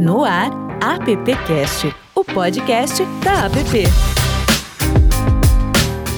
[0.00, 0.50] No ar,
[0.80, 3.84] AppCast, o podcast da App.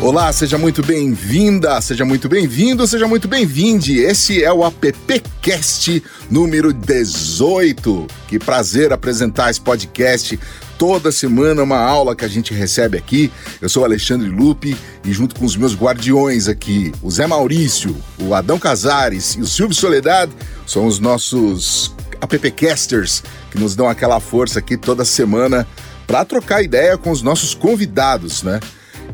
[0.00, 3.98] Olá, seja muito bem-vinda, seja muito bem-vindo, seja muito bem-vinde.
[3.98, 6.00] Esse é o AppCast
[6.30, 8.06] número 18.
[8.28, 10.38] Que prazer apresentar esse podcast
[10.78, 13.32] toda semana uma aula que a gente recebe aqui.
[13.60, 18.32] Eu sou Alexandre Lupe e junto com os meus guardiões aqui, o Zé Maurício, o
[18.32, 20.30] Adão Casares e o Silvio Soledade,
[20.68, 21.92] são os nossos
[22.22, 25.66] appcasters que nos dão aquela força aqui toda semana
[26.06, 28.60] para trocar ideia com os nossos convidados, né?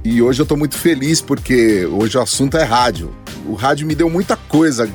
[0.05, 3.13] E hoje eu tô muito feliz porque hoje o assunto é rádio.
[3.47, 4.89] O rádio me deu muita coisa,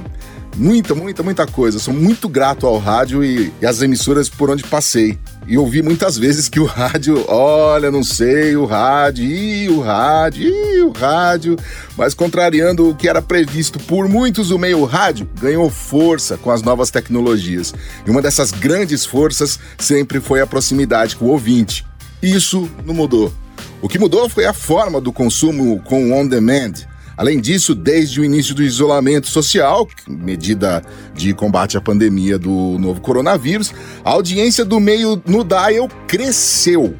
[0.55, 1.79] muita, muita, muita coisa.
[1.79, 5.17] Sou muito grato ao rádio e, e às emissoras por onde passei.
[5.45, 10.47] E ouvi muitas vezes que o rádio, olha, não sei, o rádio, e o rádio,
[10.47, 11.57] e o rádio.
[11.97, 16.61] Mas contrariando o que era previsto por muitos, o meio rádio ganhou força com as
[16.61, 17.73] novas tecnologias.
[18.05, 21.85] E uma dessas grandes forças sempre foi a proximidade com o ouvinte.
[22.21, 23.33] Isso não mudou.
[23.81, 26.71] O que mudou foi a forma do consumo com on-demand.
[27.15, 30.83] Além disso, desde o início do isolamento social, medida
[31.13, 33.71] de combate à pandemia do novo coronavírus,
[34.03, 36.95] a audiência do meio no Dial cresceu.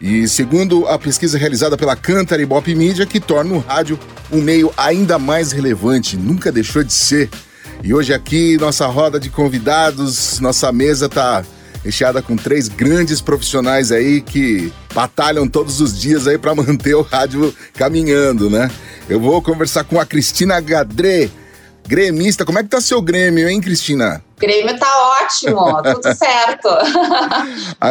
[0.00, 3.98] E segundo a pesquisa realizada pela Cantar e Bop Media, que torna o rádio
[4.32, 7.28] um meio ainda mais relevante, nunca deixou de ser.
[7.82, 11.44] E hoje aqui, nossa roda de convidados, nossa mesa está
[11.84, 17.02] recheada com três grandes profissionais aí que batalham todos os dias aí para manter o
[17.02, 18.70] rádio caminhando, né?
[19.08, 21.28] Eu vou conversar com a Cristina Gadré,
[21.90, 22.44] gremista.
[22.44, 24.22] Como é que tá seu Grêmio, hein, Cristina?
[24.38, 24.86] Grêmio tá
[25.20, 26.68] ótimo, tudo certo.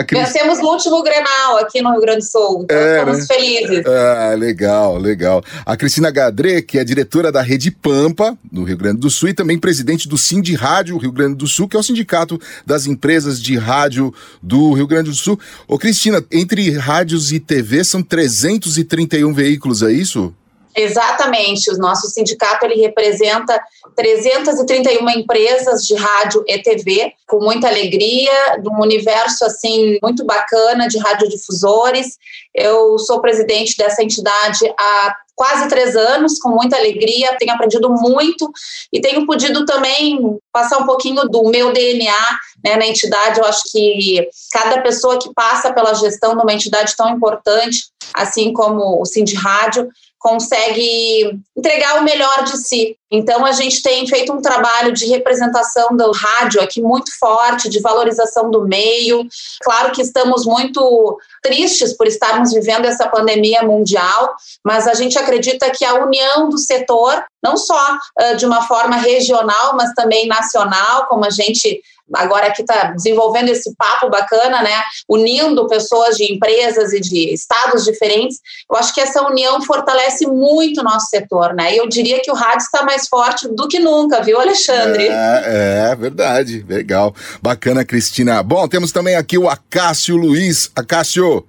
[0.07, 0.25] Crist...
[0.25, 3.25] Vencemos no último Grenal aqui no Rio Grande do Sul, então é, estamos né?
[3.27, 3.85] felizes.
[3.85, 5.43] Ah, legal, legal.
[5.63, 9.33] A Cristina Gadré, que é diretora da Rede Pampa, no Rio Grande do Sul, e
[9.33, 13.39] também presidente do Sind Rádio Rio Grande do Sul, que é o sindicato das empresas
[13.39, 15.39] de rádio do Rio Grande do Sul.
[15.67, 20.33] Ô, Cristina, entre rádios e TV são 331 veículos, é isso?
[20.75, 23.59] Exatamente, o nosso sindicato ele representa
[23.95, 30.87] 331 empresas de rádio e TV, com muita alegria, de um universo assim muito bacana
[30.87, 32.17] de radiodifusores.
[32.53, 38.51] Eu sou presidente dessa entidade há quase três anos, com muita alegria, tenho aprendido muito
[38.91, 43.39] e tenho podido também passar um pouquinho do meu DNA né, na entidade.
[43.39, 48.51] Eu acho que cada pessoa que passa pela gestão de uma entidade tão importante, assim
[48.51, 49.87] como o Cindy Rádio,
[50.19, 52.97] consegue entregar o melhor de si.
[53.09, 57.79] Então, a gente tem feito um trabalho de representação do rádio aqui muito forte, de
[57.79, 59.25] valorização do meio.
[59.63, 65.28] Claro que estamos muito tristes por estarmos vivendo essa pandemia mundial, mas a gente acredita
[65.77, 71.05] que a união do setor, não só uh, de uma forma regional, mas também nacional,
[71.07, 71.81] como a gente
[72.13, 74.83] agora aqui está desenvolvendo esse papo bacana, né?
[75.07, 78.39] Unindo pessoas de empresas e de estados diferentes.
[78.69, 81.73] Eu acho que essa união fortalece muito o nosso setor, né?
[81.73, 85.07] E eu diria que o rádio está mais forte do que nunca, viu, Alexandre?
[85.07, 86.65] É, é verdade.
[86.67, 87.13] Legal.
[87.41, 88.41] Bacana, Cristina.
[88.41, 90.71] Bom, temos também aqui o Acácio Luiz.
[90.75, 91.45] Acácio,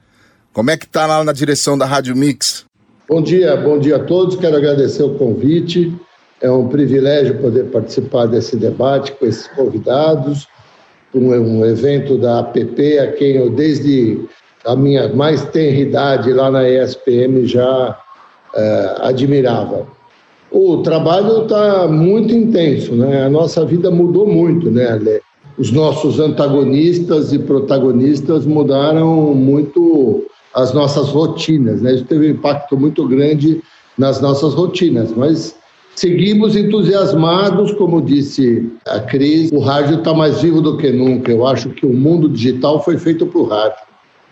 [0.53, 2.70] como é que tá lá na direção da Rádio Mix?
[3.11, 4.37] Bom dia, bom dia a todos.
[4.37, 5.93] Quero agradecer o convite.
[6.41, 10.47] É um privilégio poder participar desse debate com esses convidados,
[11.13, 14.21] um, um evento da APP, a quem eu, desde
[14.65, 17.99] a minha mais tenra idade lá na ESPM, já
[18.55, 19.89] é, admirava.
[20.49, 23.25] O trabalho está muito intenso, né?
[23.25, 25.21] A nossa vida mudou muito, né, Ale?
[25.59, 31.95] Os nossos antagonistas e protagonistas mudaram muito as nossas rotinas, né?
[31.95, 33.63] Isso teve um impacto muito grande
[33.97, 35.55] nas nossas rotinas, mas
[35.97, 41.31] Seguimos entusiasmados, como disse a Cris, o rádio está mais vivo do que nunca.
[41.31, 43.85] Eu acho que o mundo digital foi feito para o rádio.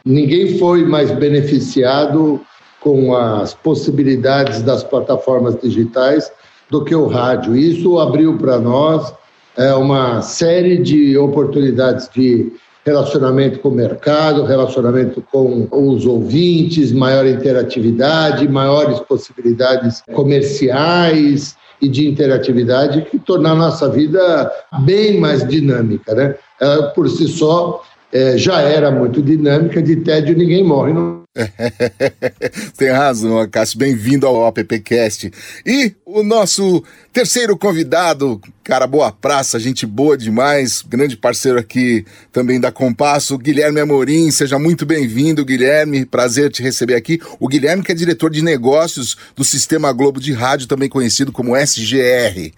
[0.04, 2.40] Ninguém foi mais beneficiado
[2.80, 6.32] com as possibilidades das plataformas digitais
[6.70, 7.54] do que o rádio.
[7.54, 9.12] Isso abriu para nós
[9.56, 12.50] é, uma série de oportunidades de
[12.88, 22.09] relacionamento com o mercado, relacionamento com os ouvintes, maior interatividade, maiores possibilidades comerciais e de
[22.09, 26.34] interatividade que tornar a nossa vida bem mais dinâmica, né?
[26.60, 27.83] Ela, por si só,
[28.13, 30.93] é, já era muito dinâmica, de tédio ninguém morre.
[30.93, 31.22] Não...
[32.77, 33.78] Tem razão, Cássio.
[33.78, 35.31] Bem-vindo ao AppCast.
[35.65, 36.83] E o nosso
[37.13, 43.81] terceiro convidado, cara, boa praça, gente boa demais, grande parceiro aqui também da Compasso, Guilherme
[43.81, 44.31] Amorim.
[44.31, 46.07] Seja muito bem-vindo, Guilherme.
[46.07, 47.21] Prazer te receber aqui.
[47.39, 51.55] O Guilherme, que é diretor de negócios do Sistema Globo de Rádio, também conhecido como
[51.55, 52.53] SGR.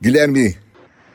[0.00, 0.56] Guilherme.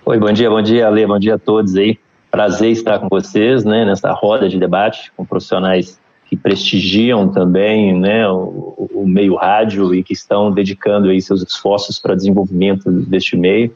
[0.06, 2.00] Oi, bom dia, bom dia, Ale, bom dia a todos aí.
[2.32, 8.30] Prazer estar com vocês, né, nessa roda de debate com profissionais que prestigiam também, né,
[8.30, 13.76] o, o meio rádio e que estão dedicando aí seus esforços para desenvolvimento deste meio.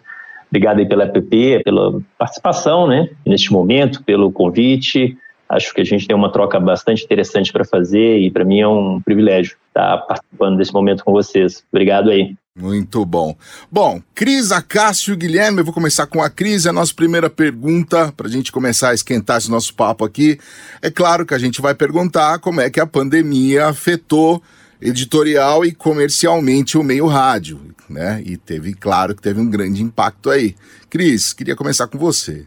[0.50, 5.18] Obrigado aí pela app, pela participação, né, neste momento, pelo convite.
[5.50, 8.68] Acho que a gente tem uma troca bastante interessante para fazer e para mim é
[8.68, 11.64] um privilégio estar participando desse momento com vocês.
[11.72, 12.36] Obrigado aí.
[12.56, 13.36] Muito bom.
[13.72, 16.68] Bom, Cris, Acácio, Guilherme, eu vou começar com a Cris.
[16.68, 20.40] A nossa primeira pergunta, para a gente começar a esquentar esse nosso papo aqui,
[20.80, 24.40] é claro que a gente vai perguntar como é que a pandemia afetou
[24.80, 27.60] editorial e comercialmente o meio rádio,
[27.90, 28.22] né?
[28.24, 30.56] E teve, claro que teve um grande impacto aí.
[30.92, 32.46] Cris, queria começar com você.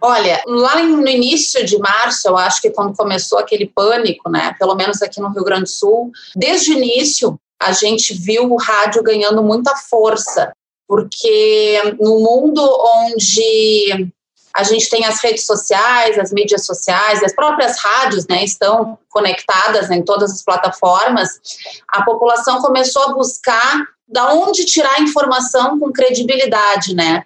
[0.00, 4.76] Olha, lá no início de março, eu acho que quando começou aquele pânico, né, pelo
[4.76, 9.02] menos aqui no Rio Grande do Sul, desde o início a gente viu o rádio
[9.02, 10.52] ganhando muita força,
[10.86, 12.62] porque no mundo
[13.04, 14.10] onde
[14.54, 19.90] a gente tem as redes sociais, as mídias sociais, as próprias rádios, né, estão conectadas
[19.90, 21.40] em todas as plataformas,
[21.86, 27.24] a população começou a buscar da onde tirar informação com credibilidade, né?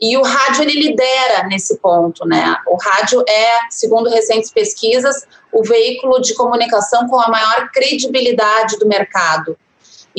[0.00, 2.56] E o rádio ele lidera nesse ponto, né?
[2.66, 8.86] O rádio é, segundo recentes pesquisas, o veículo de comunicação com a maior credibilidade do
[8.86, 9.58] mercado.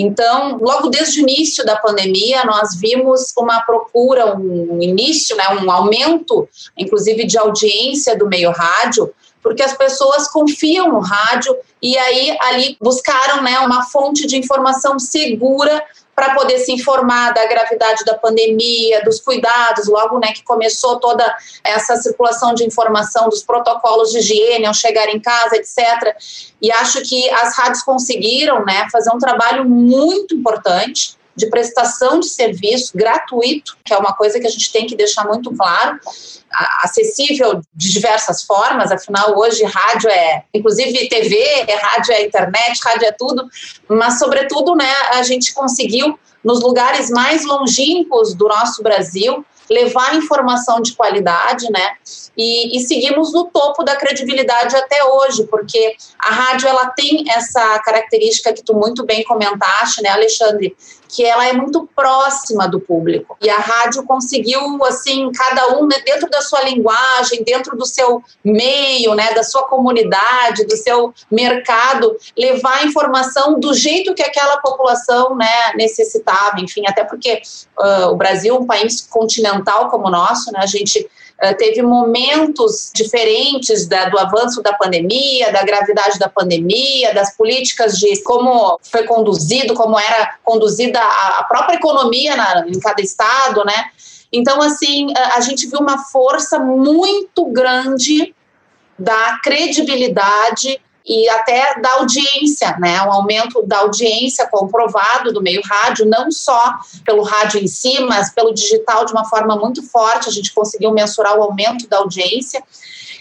[0.02, 5.70] Então, logo desde o início da pandemia, nós vimos uma procura, um início, né, um
[5.70, 9.14] aumento, inclusive de audiência do meio rádio,
[9.44, 14.98] porque as pessoas confiam no rádio e aí ali buscaram né, uma fonte de informação
[14.98, 15.84] segura
[16.16, 21.36] para poder se informar da gravidade da pandemia, dos cuidados, logo né, que começou toda
[21.64, 26.16] essa circulação de informação dos protocolos de higiene ao chegar em casa, etc.
[26.62, 32.28] E acho que as rádios conseguiram né, fazer um trabalho muito importante de prestação de
[32.28, 36.00] serviço gratuito, que é uma coisa que a gente tem que deixar muito claro,
[36.84, 41.38] acessível de diversas formas, afinal hoje rádio é, inclusive TV,
[41.68, 43.48] é rádio é internet, rádio é tudo,
[43.88, 50.82] mas sobretudo, né, a gente conseguiu nos lugares mais longínquos do nosso Brasil levar informação
[50.82, 51.96] de qualidade, né?
[52.36, 57.80] E, e, seguimos no topo da credibilidade até hoje, porque a rádio ela tem essa
[57.80, 60.76] característica que tu muito bem comentaste, né, Alexandre,
[61.12, 63.38] que ela é muito próxima do público.
[63.42, 68.24] E a rádio conseguiu, assim, cada um né, dentro da sua linguagem, dentro do seu
[68.44, 74.58] meio, né, da sua comunidade, do seu mercado, levar a informação do jeito que aquela
[74.58, 76.60] população, né, necessitava.
[76.60, 77.42] Enfim, até porque
[77.78, 81.10] uh, o Brasil, um país continental como o nosso, né, a gente
[81.58, 88.22] teve momentos diferentes da, do avanço da pandemia, da gravidade da pandemia, das políticas de
[88.24, 93.86] como foi conduzido, como era conduzida a, própria economia na, em cada estado, né?
[94.32, 98.34] Então, assim, eh, a gente viu uma força muito grande
[98.98, 103.02] da credibilidade e até da audiência, né?
[103.04, 108.34] Um aumento da audiência comprovado do meio rádio, não só pelo rádio em si, mas
[108.34, 110.30] pelo digital de uma forma muito forte.
[110.30, 112.64] A gente conseguiu mensurar o aumento da audiência.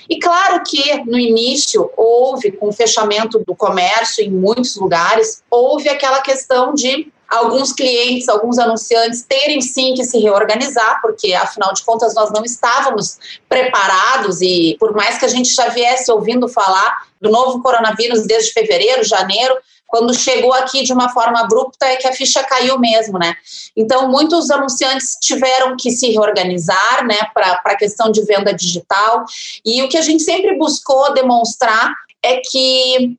[0.08, 5.88] E claro que no início houve, com o fechamento do comércio em muitos lugares, houve
[5.88, 11.84] aquela questão de alguns clientes, alguns anunciantes terem sim que se reorganizar, porque afinal de
[11.84, 13.18] contas nós não estávamos
[13.48, 18.52] preparados e por mais que a gente já viesse ouvindo falar do novo coronavírus desde
[18.52, 19.56] fevereiro, janeiro,
[19.86, 23.34] quando chegou aqui de uma forma abrupta é que a ficha caiu mesmo, né?
[23.76, 29.24] Então, muitos anunciantes tiveram que se reorganizar, né, para a questão de venda digital.
[29.64, 33.16] E o que a gente sempre buscou demonstrar é que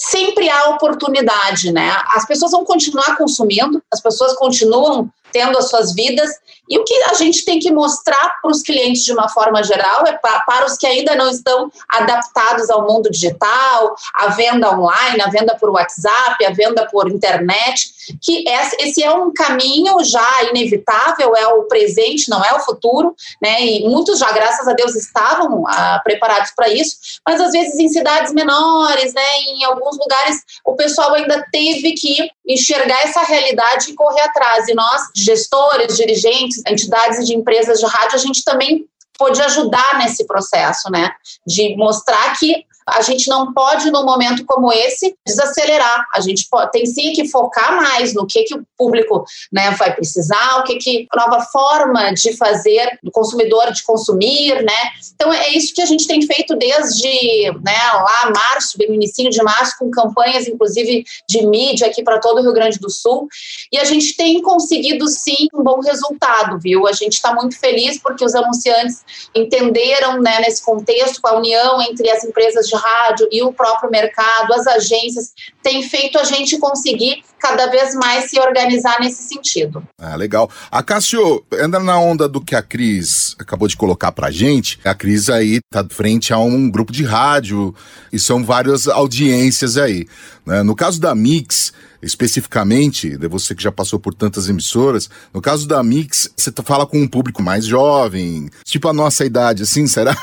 [0.00, 1.94] sempre há oportunidade, né?
[2.14, 6.30] As pessoas vão continuar consumindo, as pessoas continuam tendo as suas vidas.
[6.68, 10.06] E o que a gente tem que mostrar para os clientes de uma forma geral
[10.06, 15.20] é para, para os que ainda não estão adaptados ao mundo digital, a venda online,
[15.20, 17.90] a venda por WhatsApp, a venda por internet,
[18.22, 18.44] que
[18.78, 23.60] esse é um caminho já inevitável, é o presente, não é o futuro, né?
[23.60, 26.96] E muitos já, graças a Deus, estavam ah, preparados para isso,
[27.26, 29.40] mas às vezes em cidades menores, né?
[29.48, 34.68] Em alguns lugares, o pessoal ainda teve que enxergar essa realidade e correr atrás.
[34.68, 38.86] E nós, gestores, dirigentes, entidades de empresas de rádio, a gente também
[39.18, 41.12] pôde ajudar nesse processo, né?
[41.46, 46.06] De mostrar que a gente não pode, num momento como esse, desacelerar.
[46.14, 49.94] A gente pode, tem sim que focar mais no que, que o público né, vai
[49.94, 54.90] precisar, o que, que nova forma de fazer do consumidor de consumir, né?
[55.14, 59.28] Então é isso que a gente tem feito desde né, lá março, bem no início
[59.28, 63.28] de março, com campanhas, inclusive, de mídia aqui para todo o Rio Grande do Sul.
[63.72, 66.86] E a gente tem conseguido sim um bom resultado, viu?
[66.86, 69.02] A gente está muito feliz porque os anunciantes
[69.34, 73.90] entenderam, né, nesse contexto, com a união entre as empresas de rádio e o próprio
[73.90, 79.82] mercado, as agências, tem feito a gente conseguir cada vez mais se organizar nesse sentido.
[79.98, 80.50] Ah, legal.
[80.70, 84.78] A Cássio, anda na onda do que a Cris acabou de colocar pra gente.
[84.84, 87.74] A Cris aí tá frente a um grupo de rádio
[88.12, 90.06] e são várias audiências aí.
[90.44, 90.62] Né?
[90.62, 95.66] No caso da Mix, especificamente, de você que já passou por tantas emissoras, no caso
[95.66, 99.86] da Mix, você tá, fala com um público mais jovem, tipo a nossa idade, assim,
[99.86, 100.16] será?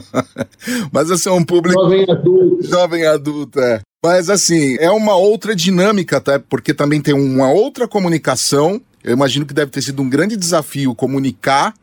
[0.92, 1.80] Mas assim, é um público...
[1.80, 2.58] Jovem adulto.
[2.62, 3.80] Jovem adulto, é.
[4.04, 6.38] Mas assim, é uma outra dinâmica, tá?
[6.38, 8.80] Porque também tem uma outra comunicação.
[9.02, 11.74] Eu imagino que deve ter sido um grande desafio comunicar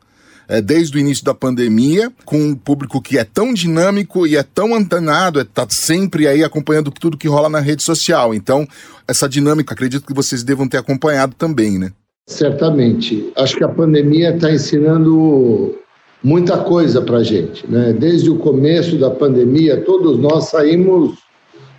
[0.48, 4.42] é, desde o início da pandemia, com um público que é tão dinâmico e é
[4.42, 8.34] tão antenado, está é, sempre aí acompanhando tudo que rola na rede social.
[8.34, 8.66] Então,
[9.08, 11.92] essa dinâmica, acredito que vocês devam ter acompanhado também, né?
[12.26, 13.32] Certamente.
[13.36, 15.78] Acho que a pandemia está ensinando
[16.22, 17.70] muita coisa para a gente.
[17.70, 17.92] Né?
[17.92, 21.18] Desde o começo da pandemia, todos nós saímos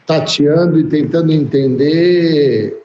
[0.06, 2.82] tateando e tentando entender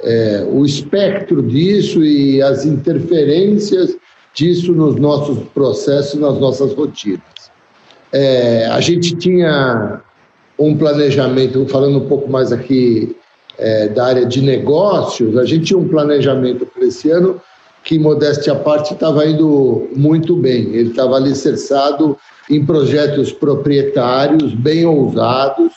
[0.00, 3.96] é, o espectro disso e as interferências
[4.34, 7.22] disso nos nossos processos, nas nossas rotinas.
[8.12, 10.02] É, a gente tinha
[10.58, 13.16] um planejamento, falando um pouco mais aqui
[13.58, 17.40] é, da área de negócios, a gente tinha um planejamento para esse ano
[17.82, 20.74] que, modéstia à parte, estava indo muito bem.
[20.74, 22.16] Ele estava alicerçado
[22.50, 25.72] em projetos proprietários bem ousados,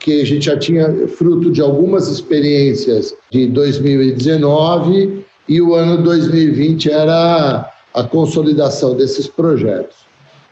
[0.00, 6.90] que a gente já tinha fruto de algumas experiências de 2019 e o ano 2020
[6.90, 9.98] era a consolidação desses projetos.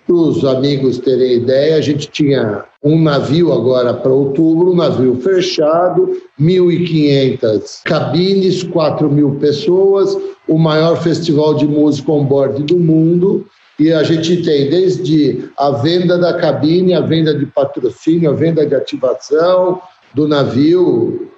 [0.06, 5.16] Para os amigos terem ideia, a gente tinha um navio agora para outubro, um navio
[5.16, 13.46] fechado, 1.500 cabines, 4 mil pessoas, o maior festival de música on-board do mundo.
[13.78, 18.66] E a gente tem desde a venda da cabine, a venda de patrocínio, a venda
[18.66, 19.80] de ativação
[20.14, 21.30] do navio,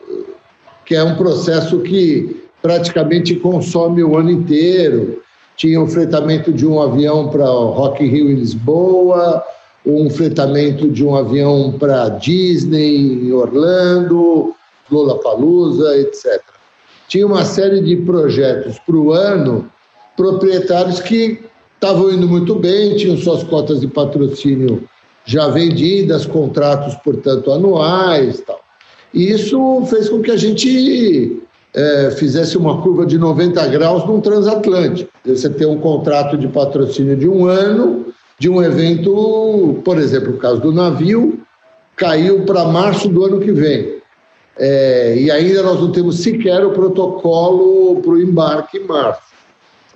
[0.86, 5.22] que é um processo que praticamente consome o ano inteiro
[5.60, 9.44] tinha o fretamento de um avião para Rock Rio em Lisboa,
[9.84, 14.54] um fretamento de um avião para Disney em Orlando,
[14.90, 16.40] Lollapalooza, etc.
[17.08, 19.70] Tinha uma série de projetos para o ano,
[20.16, 21.44] proprietários que
[21.80, 24.84] estavam indo muito bem, tinham suas cotas de patrocínio
[25.24, 28.60] já vendidas, contratos, portanto, anuais tal.
[29.14, 31.42] E isso fez com que a gente
[31.74, 35.10] é, fizesse uma curva de 90 graus num transatlântico.
[35.24, 38.06] Você tem um contrato de patrocínio de um ano,
[38.38, 41.40] de um evento, por exemplo, o caso do navio,
[41.96, 44.00] caiu para março do ano que vem.
[44.58, 49.29] É, e ainda nós não temos sequer o protocolo para o embarque em março.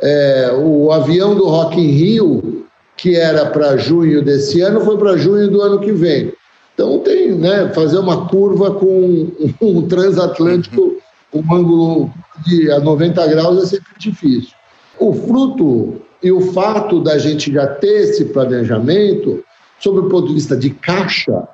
[0.01, 5.17] É, o avião do Rock in Rio, que era para junho desse ano, foi para
[5.17, 6.33] junho do ano que vem.
[6.75, 10.95] Então tem, né, fazer uma curva com um transatlântico
[11.35, 12.11] um ângulo
[12.47, 14.53] de a 90 graus é sempre difícil.
[14.99, 19.45] O fruto e o fato da gente já ter esse planejamento,
[19.81, 21.47] sob o ponto de vista de caixa,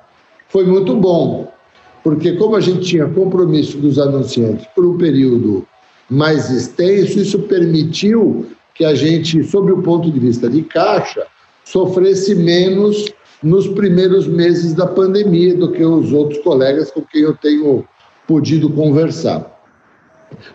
[0.47, 1.51] foi muito bom,
[2.03, 5.67] porque como a gente tinha compromisso dos anunciantes por um período
[6.11, 11.25] mais extenso, isso permitiu que a gente, sob o ponto de vista de caixa,
[11.63, 13.05] sofresse menos
[13.41, 17.85] nos primeiros meses da pandemia do que os outros colegas com quem eu tenho
[18.27, 19.49] podido conversar.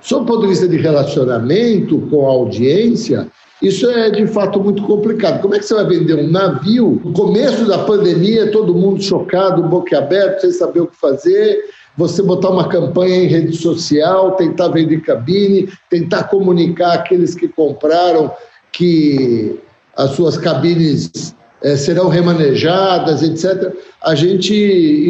[0.03, 3.27] Sob o ponto de vista de relacionamento com a audiência,
[3.63, 5.41] isso é de fato muito complicado.
[5.41, 7.01] Como é que você vai vender um navio?
[7.03, 11.65] No começo da pandemia, todo mundo chocado, boquiaberto, sem saber o que fazer.
[11.97, 18.31] Você botar uma campanha em rede social, tentar vender cabine, tentar comunicar aqueles que compraram
[18.71, 19.59] que
[19.97, 23.75] as suas cabines é, serão remanejadas, etc.
[24.03, 24.55] A gente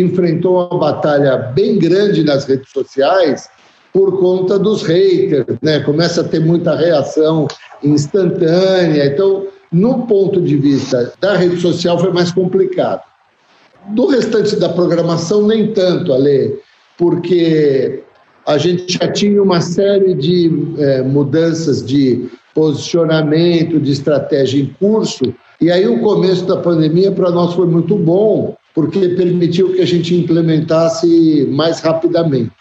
[0.00, 3.48] enfrentou uma batalha bem grande nas redes sociais
[3.92, 5.80] por conta dos haters, né?
[5.80, 7.48] Começa a ter muita reação
[7.82, 9.06] instantânea.
[9.06, 13.02] Então, no ponto de vista da rede social, foi mais complicado.
[13.88, 16.60] Do restante da programação, nem tanto, Ale,
[16.98, 18.02] porque
[18.46, 25.34] a gente já tinha uma série de é, mudanças de posicionamento, de estratégia em curso,
[25.60, 29.86] E aí o começo da pandemia para nós foi muito bom, porque permitiu que a
[29.86, 32.52] gente implementasse mais rapidamente.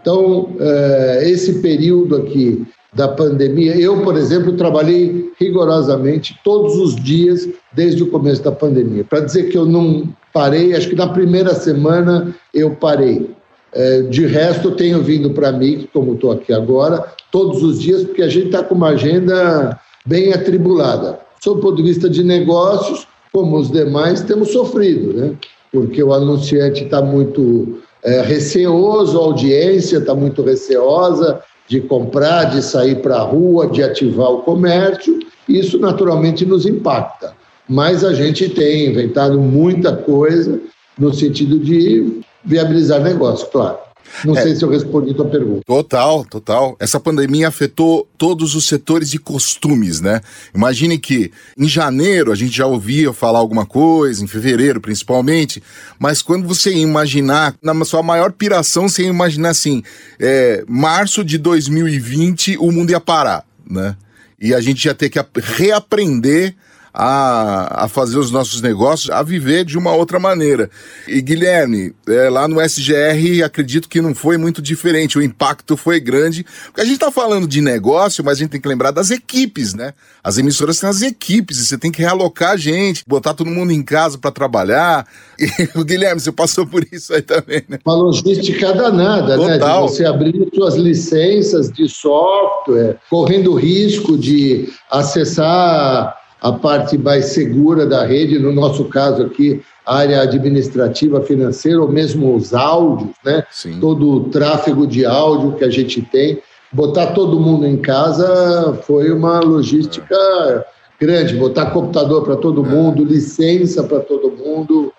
[0.00, 7.48] Então, eh, esse período aqui da pandemia, eu, por exemplo, trabalhei rigorosamente todos os dias
[7.72, 9.02] desde o começo da pandemia.
[9.02, 13.30] Para dizer que eu não parei, acho que na primeira semana eu parei.
[13.74, 18.04] Eh, de resto, eu tenho vindo para mim, como estou aqui agora, todos os dias,
[18.04, 21.18] porque a gente está com uma agenda bem atribulada.
[21.42, 25.34] Sob o ponto de vista de negócios, como os demais, temos sofrido, né?
[25.72, 32.62] porque o anunciante está muito é, receoso, a audiência está muito receosa de comprar, de
[32.62, 35.18] sair para a rua, de ativar o comércio.
[35.48, 37.34] Isso naturalmente nos impacta.
[37.68, 40.60] Mas a gente tem inventado muita coisa
[40.96, 43.78] no sentido de viabilizar negócio, claro.
[44.24, 45.62] Não é, sei se eu respondi a tua pergunta.
[45.66, 46.76] Total, total.
[46.78, 50.20] Essa pandemia afetou todos os setores de costumes, né?
[50.54, 55.62] Imagine que em janeiro a gente já ouvia falar alguma coisa, em fevereiro principalmente,
[55.98, 59.82] mas quando você imaginar, na sua maior piração, você ia imaginar assim,
[60.20, 63.96] é, março de 2020 o mundo ia parar, né?
[64.40, 66.54] E a gente ia ter que reaprender
[66.96, 70.70] a, a fazer os nossos negócios, a viver de uma outra maneira.
[71.08, 75.98] E Guilherme, é, lá no SGR, acredito que não foi muito diferente, o impacto foi
[75.98, 79.10] grande, porque a gente está falando de negócio, mas a gente tem que lembrar das
[79.10, 79.92] equipes, né?
[80.22, 83.72] As emissoras têm as equipes, e você tem que realocar a gente, botar todo mundo
[83.72, 85.04] em casa para trabalhar.
[85.36, 87.78] E o Guilherme, você passou por isso aí também, né?
[87.84, 89.48] Uma logística danada, Total.
[89.48, 89.58] né?
[89.58, 97.86] De você abrir suas licenças de software, correndo risco de acessar a parte mais segura
[97.86, 103.44] da rede, no nosso caso aqui, a área administrativa, financeira, ou mesmo os áudios, né?
[103.50, 103.80] Sim.
[103.80, 106.38] Todo o tráfego de áudio que a gente tem.
[106.70, 110.64] Botar todo mundo em casa foi uma logística é.
[111.00, 111.34] grande.
[111.34, 112.68] Botar computador para todo é.
[112.68, 114.92] mundo, licença para todo mundo.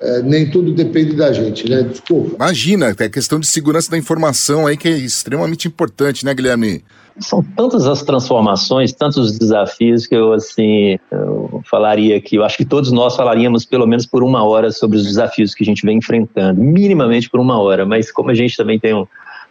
[0.00, 1.84] É, nem tudo depende da gente, né?
[1.84, 2.34] Desculpa.
[2.34, 6.82] Imagina, é questão de segurança da informação aí que é extremamente importante, né, Guilherme?
[7.18, 12.56] São tantas as transformações, tantos os desafios que eu assim eu falaria que eu acho
[12.56, 15.84] que todos nós falaríamos pelo menos por uma hora sobre os desafios que a gente
[15.84, 17.84] vem enfrentando, minimamente por uma hora.
[17.84, 19.06] Mas como a gente também tem um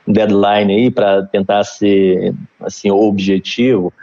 [0.07, 3.93] deadline aí para tentar ser assim objetivo,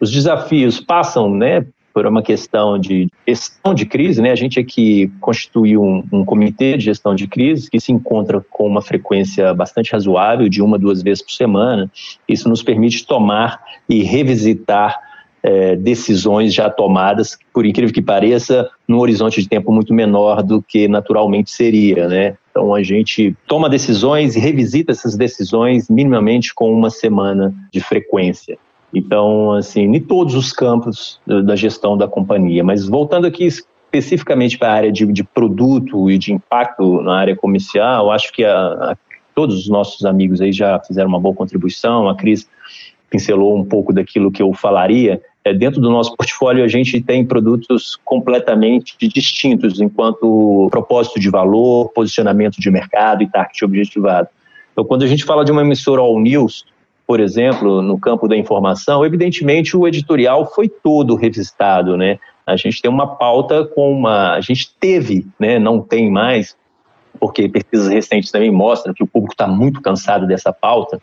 [0.00, 4.30] os desafios passam, né, por uma questão de gestão de crise, né?
[4.30, 8.66] A gente aqui constituiu um, um, comitê de gestão de crise que se encontra com
[8.66, 11.90] uma frequência bastante razoável, de uma, duas vezes por semana.
[12.28, 14.98] Isso nos permite tomar e revisitar
[15.42, 20.62] é, decisões já tomadas, por incrível que pareça, num horizonte de tempo muito menor do
[20.62, 22.36] que naturalmente seria, né?
[22.50, 28.58] Então a gente toma decisões e revisita essas decisões minimamente com uma semana de frequência.
[28.92, 32.64] Então, assim, em todos os campos da gestão da companhia.
[32.64, 37.36] Mas voltando aqui especificamente para a área de, de, produto e de impacto na área
[37.36, 38.96] comercial, acho que a, a,
[39.34, 42.08] todos os nossos amigos aí já fizeram uma boa contribuição.
[42.08, 42.48] A Cris
[43.08, 45.20] pincelou um pouco daquilo que eu falaria.
[45.44, 51.90] É, dentro do nosso portfólio, a gente tem produtos completamente distintos enquanto propósito de valor,
[51.90, 54.28] posicionamento de mercado e target objetivado.
[54.72, 56.64] Então, quando a gente fala de uma emissora all news,
[57.10, 62.20] por exemplo, no campo da informação, evidentemente o editorial foi todo revisitado, né?
[62.46, 65.58] A gente tem uma pauta com uma, a gente teve, né?
[65.58, 66.56] Não tem mais,
[67.18, 71.02] porque pesquisas recentes também mostram que o público está muito cansado dessa pauta.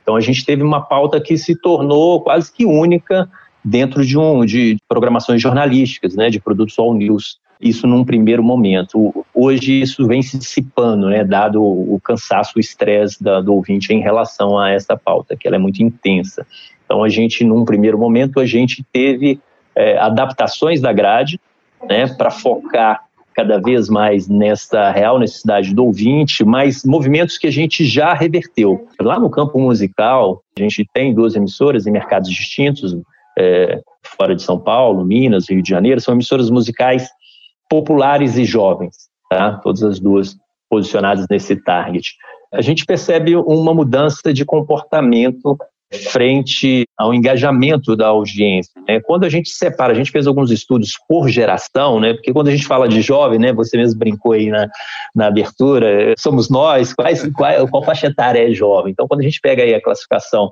[0.00, 3.28] Então a gente teve uma pauta que se tornou quase que única
[3.64, 6.30] dentro de um de programações jornalísticas, né?
[6.30, 9.24] De produtos all news isso num primeiro momento.
[9.34, 14.58] Hoje isso vem se dissipando, né, dado o cansaço, o estresse do ouvinte em relação
[14.58, 16.46] a essa pauta, que ela é muito intensa.
[16.84, 19.40] Então a gente, num primeiro momento, a gente teve
[19.74, 21.40] é, adaptações da grade,
[21.88, 27.52] né, para focar cada vez mais nessa real necessidade do ouvinte, mas movimentos que a
[27.52, 28.88] gente já reverteu.
[29.00, 32.96] Lá no campo musical, a gente tem duas emissoras em mercados distintos,
[33.38, 37.08] é, fora de São Paulo, Minas, Rio de Janeiro, são emissoras musicais
[37.68, 39.58] populares e jovens, tá?
[39.58, 40.36] todas as duas
[40.68, 42.14] posicionadas nesse target.
[42.52, 45.56] A gente percebe uma mudança de comportamento
[46.10, 48.72] frente ao engajamento da audiência.
[48.86, 49.00] Né?
[49.00, 52.12] Quando a gente separa, a gente fez alguns estudos por geração, né?
[52.12, 53.52] porque quando a gente fala de jovem, né?
[53.52, 54.68] você mesmo brincou aí na,
[55.14, 58.92] na abertura, somos nós, quais, qual, qual faixa etária é jovem?
[58.92, 60.50] Então, quando a gente pega aí a classificação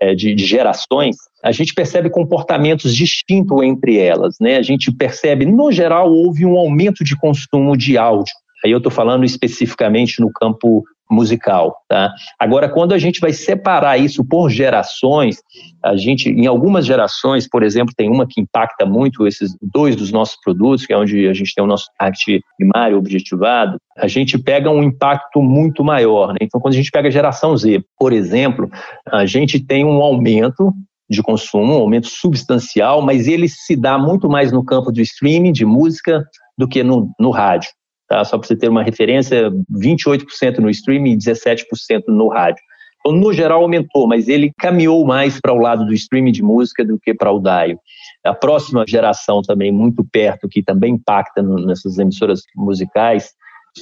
[0.00, 4.36] é, de, de gerações, a gente percebe comportamentos distintos entre elas.
[4.40, 4.56] Né?
[4.56, 8.32] A gente percebe, no geral, houve um aumento de consumo de áudio.
[8.64, 11.76] Aí eu estou falando especificamente no campo musical.
[11.88, 12.12] Tá?
[12.38, 15.36] Agora, quando a gente vai separar isso por gerações,
[15.84, 20.10] a gente, em algumas gerações, por exemplo, tem uma que impacta muito esses dois dos
[20.10, 24.38] nossos produtos, que é onde a gente tem o nosso arte primário objetivado, a gente
[24.38, 26.28] pega um impacto muito maior.
[26.28, 26.38] Né?
[26.40, 28.70] Então, quando a gente pega a geração Z, por exemplo,
[29.06, 30.72] a gente tem um aumento
[31.10, 35.52] de consumo, um aumento substancial, mas ele se dá muito mais no campo do streaming,
[35.52, 36.24] de música,
[36.56, 37.70] do que no, no rádio.
[38.12, 38.22] Tá?
[38.26, 41.64] Só para você ter uma referência, 28% no streaming e 17%
[42.08, 42.62] no rádio.
[43.00, 46.84] Então, no geral, aumentou, mas ele caminhou mais para o lado do streaming de música
[46.84, 47.78] do que para o DAIO.
[48.22, 53.30] A próxima geração também, muito perto, que também impacta nessas emissoras musicais,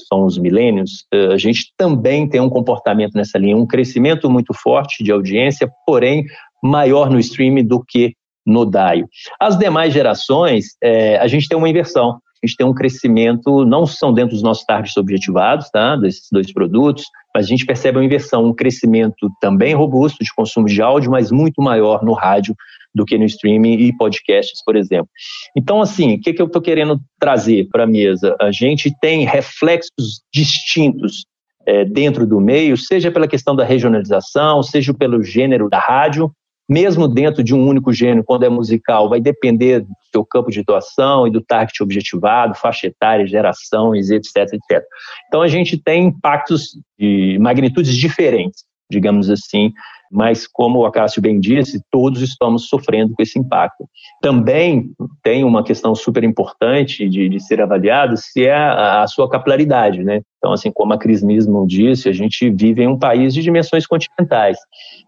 [0.09, 4.55] são os milênios, eh, a gente também tem um comportamento nessa linha, um crescimento muito
[4.55, 6.25] forte de audiência, porém
[6.63, 8.15] maior no streaming do que
[8.47, 9.09] no DAIO.
[9.41, 13.87] As demais gerações, é, a gente tem uma inversão a gente tem um crescimento, não
[13.87, 18.05] são dentro dos nossos targets objetivados, tá, desses dois produtos, mas a gente percebe uma
[18.05, 22.55] inversão, um crescimento também robusto de consumo de áudio, mas muito maior no rádio
[22.95, 25.09] do que no streaming e podcasts, por exemplo.
[25.57, 28.35] Então, assim, o que, que eu estou querendo trazer para a mesa?
[28.41, 31.25] A gente tem reflexos distintos
[31.67, 36.33] é, dentro do meio, seja pela questão da regionalização, seja pelo gênero da rádio,
[36.71, 40.61] mesmo dentro de um único gênero, quando é musical, vai depender do seu campo de
[40.61, 44.85] atuação e do target objetivado, faixa etária, gerações, etc, etc.
[45.27, 49.73] Então a gente tem impactos de magnitudes diferentes, digamos assim,
[50.13, 53.85] mas como o Acácio bem disse, todos estamos sofrendo com esse impacto.
[54.21, 59.29] Também tem uma questão super importante de, de ser avaliada, se é a, a, sua
[59.29, 60.21] capilaridade, né?
[60.39, 63.87] Então, assim, como a Cris mesmo disse, a gente vive em um país de dimensões
[63.87, 64.59] continentais.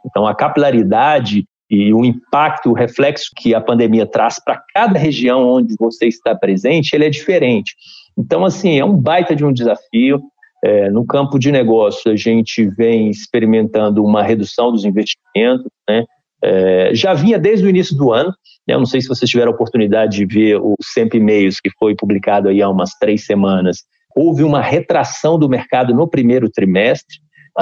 [0.06, 5.48] Então, a capilaridade e o impacto, o reflexo que a pandemia traz para cada região
[5.48, 7.74] onde você está presente, ele é diferente.
[8.16, 10.20] Então, assim, é um baita de um desafio.
[10.62, 16.04] É, no campo de negócio, a gente vem experimentando uma redução dos investimentos, né?
[16.44, 18.34] É, já vinha desde o início do ano,
[18.68, 18.74] né?
[18.74, 21.94] eu não sei se vocês tiveram a oportunidade de ver o Sempre E-mails, que foi
[21.96, 23.78] publicado aí há umas três semanas.
[24.14, 27.16] Houve uma retração do mercado no primeiro trimestre,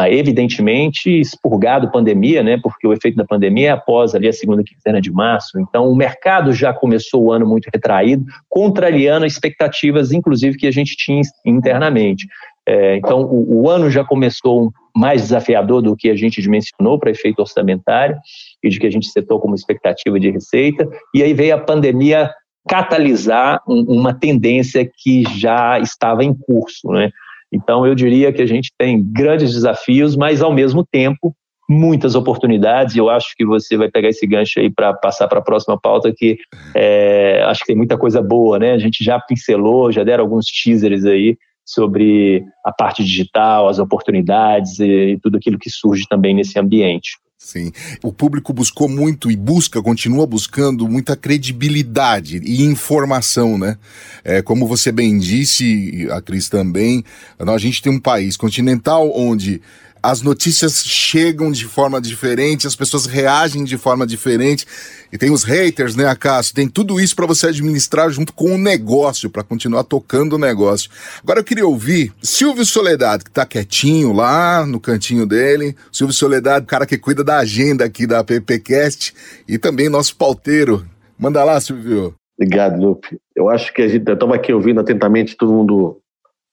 [0.08, 5.00] evidentemente expurgado pandemia, né, porque o efeito da pandemia é após ali a segunda quinzena
[5.00, 5.58] de março.
[5.58, 10.94] Então, o mercado já começou o ano muito retraído, contrariando expectativas, inclusive, que a gente
[10.96, 12.26] tinha internamente.
[12.66, 17.10] É, então, o, o, ano já começou mais desafiador do que a gente dimensionou para
[17.10, 18.16] efeito orçamentário
[18.62, 22.30] e de que a gente setou como expectativa de receita, e aí veio a pandemia
[22.68, 27.10] catalisar um, uma tendência que já estava em curso, né?
[27.52, 31.34] Então, eu diria que a gente tem grandes desafios, mas ao mesmo tempo
[31.68, 32.94] muitas oportunidades.
[32.94, 35.78] E eu acho que você vai pegar esse gancho aí para passar para a próxima
[35.80, 36.38] pauta, que
[36.74, 38.72] é, acho que tem muita coisa boa, né?
[38.72, 44.80] A gente já pincelou, já deram alguns teasers aí sobre a parte digital, as oportunidades
[44.80, 47.10] e, e tudo aquilo que surge também nesse ambiente.
[47.42, 47.72] Sim.
[48.02, 53.78] O público buscou muito e busca, continua buscando muita credibilidade e informação, né?
[54.22, 57.02] É, como você bem disse, a Cris também,
[57.38, 59.62] a gente tem um país continental onde
[60.02, 64.66] as notícias chegam de forma diferente, as pessoas reagem de forma diferente.
[65.12, 66.54] E tem os haters, né, Acácio?
[66.54, 70.90] Tem tudo isso para você administrar junto com o negócio, para continuar tocando o negócio.
[71.22, 75.76] Agora eu queria ouvir Silvio Soledade, que tá quietinho lá no cantinho dele.
[75.92, 79.14] Silvio Soledade, cara que cuida da agenda aqui da PPcast
[79.48, 80.86] e também nosso pauteiro.
[81.18, 82.14] Manda lá, Silvio.
[82.38, 83.20] Obrigado, Lupe.
[83.36, 86.00] Eu acho que a gente estava aqui ouvindo atentamente todo mundo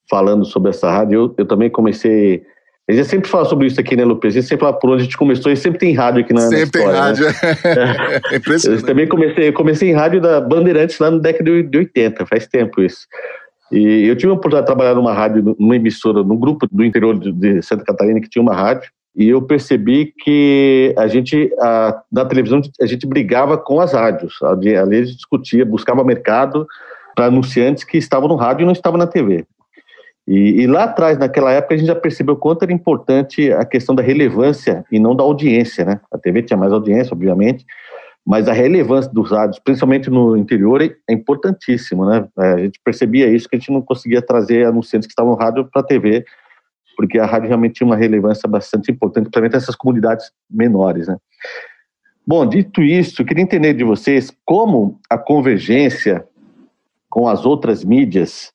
[0.10, 1.16] falando sobre essa rádio.
[1.16, 2.44] Eu, eu também comecei
[2.90, 4.28] a gente sempre fala sobre isso aqui, né, Lupe?
[4.28, 6.42] A gente sempre fala por onde a gente começou e sempre tem rádio aqui na
[6.42, 7.26] Sempre na história, tem rádio.
[7.26, 8.22] Né?
[8.32, 8.82] É impressionante.
[8.82, 12.82] Eu também comecei, comecei em rádio da Bandeirantes lá no década de 80, faz tempo
[12.82, 13.06] isso.
[13.72, 17.20] E eu tive a oportunidade de trabalhar numa rádio, numa emissora, num grupo do interior
[17.20, 18.90] de Santa Catarina que tinha uma rádio.
[19.14, 24.36] E eu percebi que a gente, a, na televisão, a gente brigava com as rádios.
[24.44, 26.66] Ali a gente discutia, buscava mercado
[27.16, 29.44] para anunciantes que estavam no rádio e não estavam na TV.
[30.28, 33.96] E, e, lá atrás, naquela época, a gente já percebeu quanto era importante a questão
[33.96, 36.02] da relevância e não da audiência, né?
[36.12, 37.66] A TV tinha mais audiência, obviamente,
[38.26, 42.28] mas a relevância dos rádios, principalmente no interior, é importantíssimo, né?
[42.40, 45.38] É, a gente percebia isso, que a gente não conseguia trazer anunciantes que estavam no
[45.38, 46.26] rádio para a TV,
[46.98, 51.16] porque a rádio realmente tinha uma relevância bastante importante, principalmente essas comunidades menores, né?
[52.26, 56.28] Bom, dito isso, queria entender de vocês como a convergência
[57.10, 58.52] com as outras mídias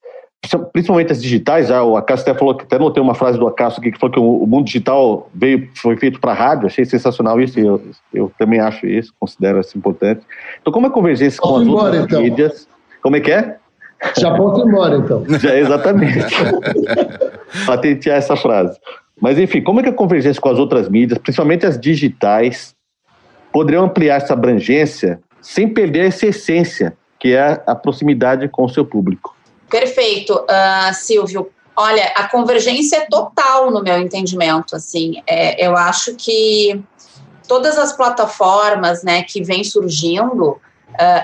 [0.72, 3.80] principalmente as digitais, já o Acácio até falou que até notei uma frase do Acácio
[3.80, 7.60] aqui que falou que o, mundo digital veio, foi feito para rádio, achei sensacional isso,
[7.60, 7.80] eu,
[8.12, 10.22] eu também acho isso, considero isso importante.
[10.60, 12.22] Então, como é a convergência com as embora, outras então.
[12.22, 12.68] mídias?
[13.00, 13.56] Como é que é?
[14.18, 15.24] Já posso ir embora, então.
[15.38, 16.34] Já, exatamente.
[17.64, 18.78] Patentear essa frase.
[19.20, 22.74] Mas, enfim, como é que a convergência com as outras mídias, principalmente as digitais,
[23.52, 28.84] poderiam ampliar essa abrangência sem perder essa essência, que é a proximidade com o seu
[28.84, 29.36] público?
[29.72, 31.50] Perfeito, uh, Silvio.
[31.74, 34.76] Olha, a convergência é total no meu entendimento.
[34.76, 36.78] Assim, é, eu acho que
[37.48, 40.60] todas as plataformas, né, que vêm surgindo, uh,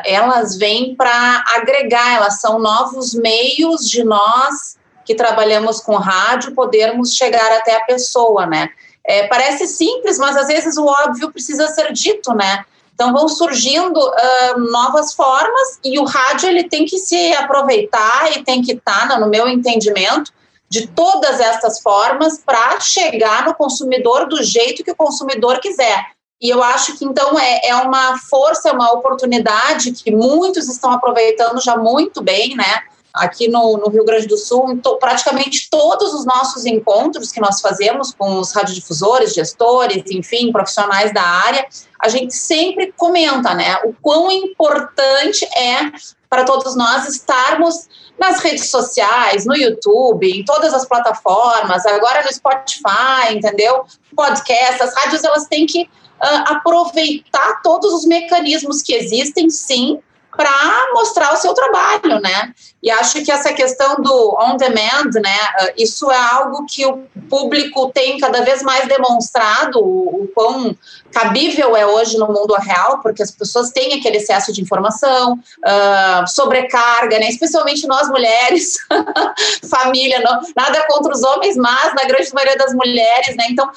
[0.03, 2.15] elas vêm para agregar.
[2.15, 8.47] Elas são novos meios de nós que trabalhamos com rádio podermos chegar até a pessoa,
[8.47, 8.71] né?
[9.05, 12.65] É, parece simples, mas às vezes o óbvio precisa ser dito, né?
[12.99, 18.43] Então vão surgindo uh, novas formas e o rádio ele tem que se aproveitar e
[18.43, 20.33] tem que estar, tá, no meu entendimento,
[20.69, 26.07] de todas estas formas para chegar no consumidor do jeito que o consumidor quiser.
[26.43, 30.91] E eu acho que então é, é uma força, é uma oportunidade que muitos estão
[30.91, 32.83] aproveitando já muito bem, né?
[33.15, 37.61] Aqui no, no Rio Grande do Sul, to, praticamente todos os nossos encontros que nós
[37.61, 41.67] fazemos com os radiodifusores, gestores, enfim, profissionais da área,
[42.01, 45.91] a gente sempre comenta, né, o quão importante é
[46.29, 52.33] para todos nós estarmos nas redes sociais, no YouTube, em todas as plataformas, agora no
[52.33, 53.85] Spotify, entendeu?
[54.15, 60.01] Podcast, as rádios elas têm que uh, aproveitar todos os mecanismos que existem, sim,
[60.37, 62.53] para mostrar o seu trabalho, né?
[62.81, 66.99] E acho que essa questão do on demand, né, ah, isso é algo que o
[67.29, 70.77] público tem cada vez mais demonstrado o, o quão
[71.13, 76.27] cabível é hoje no mundo real, porque as pessoas têm aquele excesso de informação, uh,
[76.29, 77.29] sobrecarga, né?
[77.29, 78.75] Especialmente nós mulheres,
[79.69, 83.47] família, não, nada contra os homens, mas na grande maioria das mulheres, né?
[83.51, 83.69] Então,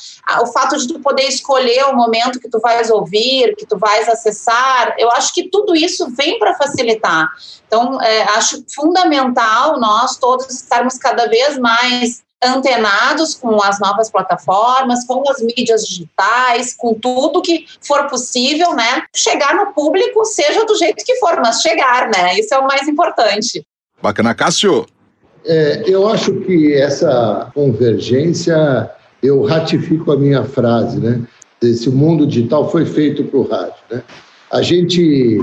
[0.42, 4.08] o fato de tu poder escolher o momento que tu vais ouvir, que tu vais
[4.08, 7.30] acessar, eu acho que tudo isso vem para facilitar.
[7.66, 15.06] Então, é, acho fundamental nós todos estarmos cada vez mais antenados com as novas plataformas,
[15.06, 19.04] com as mídias digitais, com tudo que for possível, né?
[19.16, 22.40] Chegar no público, seja do jeito que for, mas chegar, né?
[22.40, 23.64] Isso é o mais importante.
[24.02, 24.88] Bacana, Cássio.
[25.46, 28.90] É, eu acho que essa convergência,
[29.22, 31.22] eu ratifico a minha frase, né?
[31.62, 34.04] Esse mundo digital foi feito para o rádio, né?
[34.50, 35.40] A gente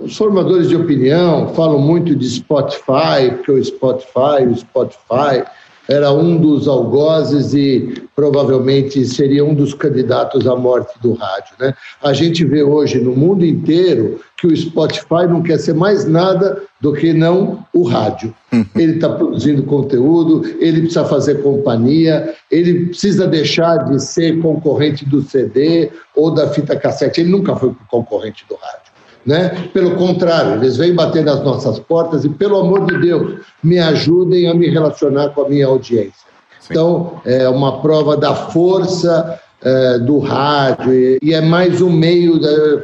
[0.00, 5.44] os formadores de opinião falam muito de Spotify, porque o Spotify, o Spotify
[5.88, 11.54] era um dos algozes e provavelmente seria um dos candidatos à morte do rádio.
[11.60, 11.74] Né?
[12.02, 16.62] A gente vê hoje no mundo inteiro que o Spotify não quer ser mais nada
[16.80, 18.34] do que não o rádio.
[18.52, 18.64] Uhum.
[18.74, 25.22] Ele está produzindo conteúdo, ele precisa fazer companhia, ele precisa deixar de ser concorrente do
[25.22, 27.20] CD ou da fita cassete.
[27.20, 28.83] Ele nunca foi concorrente do rádio.
[29.26, 29.68] Né?
[29.72, 34.48] Pelo contrário, eles vêm bater nas nossas portas e, pelo amor de Deus, me ajudem
[34.48, 36.12] a me relacionar com a minha audiência.
[36.60, 36.68] Sim.
[36.70, 42.38] Então, é uma prova da força é, do rádio e, e, é mais um meio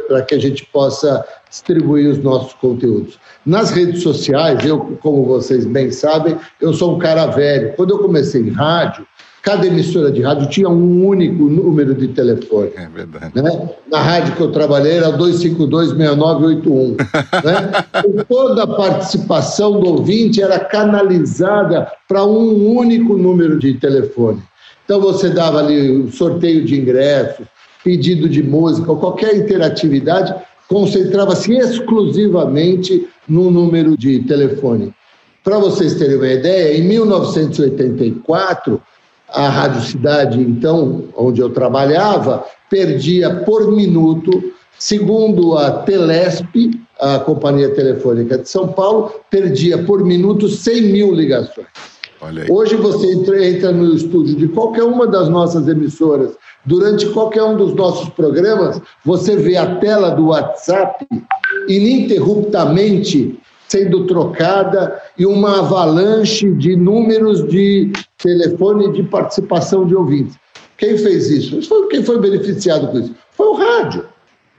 [0.08, 3.18] para que a gente possa distribuir os nossos conteúdos.
[3.44, 7.74] Nas redes sociais, eu, como vocês bem sabem, eu sou um cara velho.
[7.76, 9.06] Quando eu comecei em rádio,
[9.42, 12.72] Cada emissora de rádio tinha um único número de telefone.
[12.76, 13.32] É verdade.
[13.34, 13.70] Né?
[13.90, 16.96] Na rádio que eu trabalhei era 252-6981.
[17.44, 17.70] né?
[18.28, 24.42] toda a participação do ouvinte era canalizada para um único número de telefone.
[24.84, 27.46] Então você dava ali o sorteio de ingressos,
[27.82, 30.34] pedido de música, qualquer interatividade,
[30.68, 34.92] concentrava-se exclusivamente no número de telefone.
[35.42, 38.82] Para vocês terem uma ideia, em 1984,
[39.32, 47.70] a Rádio Cidade, então, onde eu trabalhava, perdia por minuto, segundo a Telesp, a Companhia
[47.70, 51.66] Telefônica de São Paulo, perdia por minuto 100 mil ligações.
[52.50, 56.32] Hoje você entra, entra no estúdio de qualquer uma das nossas emissoras,
[56.66, 61.06] durante qualquer um dos nossos programas, você vê a tela do WhatsApp
[61.66, 70.36] ininterruptamente sendo trocada e uma avalanche de números de telefone de participação de ouvintes.
[70.76, 71.60] Quem fez isso?
[71.88, 73.14] Quem foi beneficiado com isso?
[73.32, 74.04] Foi o rádio.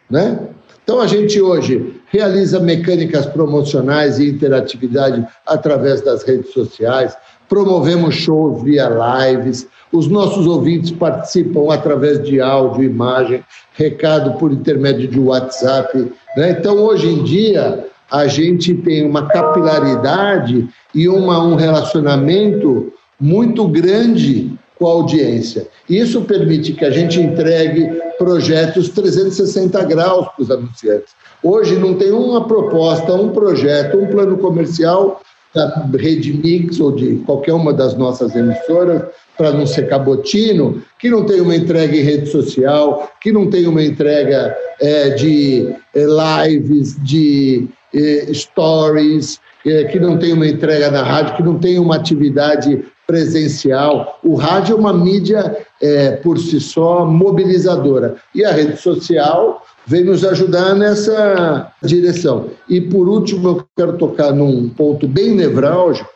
[0.10, 0.40] Né?
[0.84, 7.16] Então a gente hoje realiza mecânicas promocionais e interatividade através das redes sociais,
[7.48, 13.44] promovemos shows via lives, os nossos ouvintes participam através de áudio, imagem,
[13.74, 16.12] recado por intermédio de WhatsApp.
[16.36, 16.52] Né?
[16.52, 22.92] Então hoje em dia a gente tem uma capilaridade e uma, um relacionamento
[23.22, 25.68] muito grande com a audiência.
[25.88, 31.14] Isso permite que a gente entregue projetos 360 graus para os anunciantes.
[31.44, 35.22] Hoje não tem uma proposta, um projeto, um plano comercial
[35.54, 39.04] da Rede Mix ou de qualquer uma das nossas emissoras,
[39.38, 43.68] para não ser cabotino, que não tem uma entrega em rede social, que não tem
[43.68, 46.06] uma entrega é, de é,
[46.48, 51.80] lives, de é, stories, é, que não tem uma entrega na rádio, que não tem
[51.80, 54.18] uma atividade presencial.
[54.24, 58.16] O rádio é uma mídia é, por si só mobilizadora.
[58.34, 62.52] E a rede social vem nos ajudar nessa direção.
[62.70, 66.10] E por último, eu quero tocar num ponto bem nevrálgico,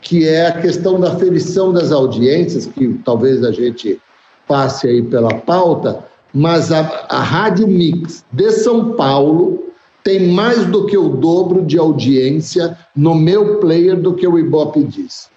[0.00, 4.00] que é a questão da ferição das audiências, que talvez a gente
[4.46, 9.64] passe aí pela pauta, mas a, a Rádio Mix de São Paulo
[10.04, 14.84] tem mais do que o dobro de audiência no meu player do que o Ibope
[14.84, 15.28] diz.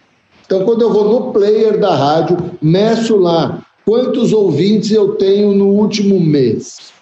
[0.54, 5.66] Então, quando eu vou no player da rádio, meço lá quantos ouvintes eu tenho no
[5.70, 6.94] último mês.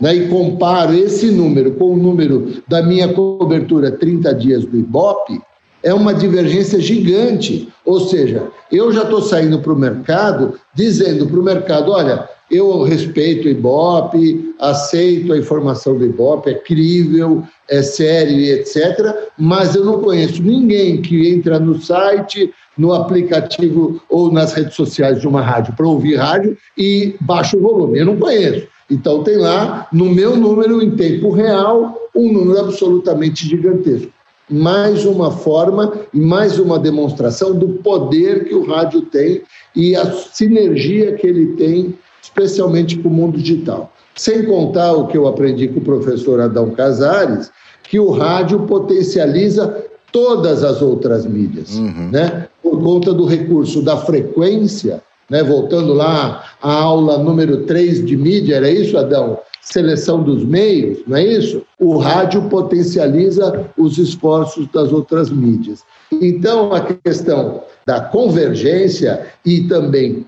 [0.00, 5.40] Né, e comparo esse número com o número da minha cobertura 30 dias do Ibope,
[5.80, 7.68] é uma divergência gigante.
[7.84, 12.82] Ou seja, eu já estou saindo para o mercado dizendo para o mercado: olha, eu
[12.82, 19.84] respeito o Ibope, aceito a informação do Ibope, é crível, é sério etc., mas eu
[19.84, 25.42] não conheço ninguém que entra no site, no aplicativo ou nas redes sociais de uma
[25.42, 27.98] rádio para ouvir rádio e baixa o volume.
[27.98, 28.68] Eu não conheço.
[28.90, 34.12] Então, tem lá, no meu número, em tempo real, um número absolutamente gigantesco
[34.50, 39.42] mais uma forma e mais uma demonstração do poder que o rádio tem
[39.76, 43.92] e a sinergia que ele tem, especialmente com o mundo digital.
[44.16, 47.50] Sem contar o que eu aprendi com o professor Adão Casares,
[47.84, 52.10] que o rádio potencializa todas as outras mídias, uhum.
[52.10, 52.48] né?
[52.78, 55.42] Por conta do recurso da frequência, né?
[55.42, 59.38] Voltando lá à aula número 3 de mídia, era isso, Adão?
[59.60, 61.62] seleção dos meios, não é isso?
[61.78, 65.84] O rádio potencializa os esforços das outras mídias.
[66.10, 70.26] Então, a questão da convergência e também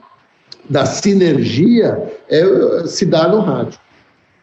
[0.68, 3.78] da sinergia é, se dá no rádio.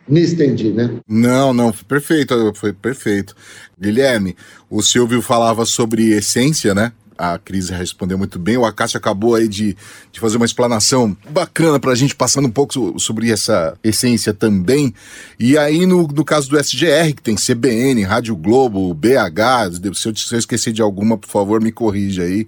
[0.07, 0.89] Me estendi, né?
[1.07, 3.35] Não, não, foi perfeito, foi perfeito.
[3.79, 4.35] Guilherme,
[4.69, 6.91] o Silvio falava sobre essência, né?
[7.17, 8.57] A Cris respondeu muito bem.
[8.57, 9.75] O Acácio acabou aí de,
[10.11, 14.93] de fazer uma explanação bacana para a gente, passando um pouco sobre essa essência também.
[15.39, 20.15] E aí, no, no caso do SGR, que tem CBN, Rádio Globo, BH, se eu,
[20.15, 22.47] se eu esquecer de alguma, por favor, me corrija aí.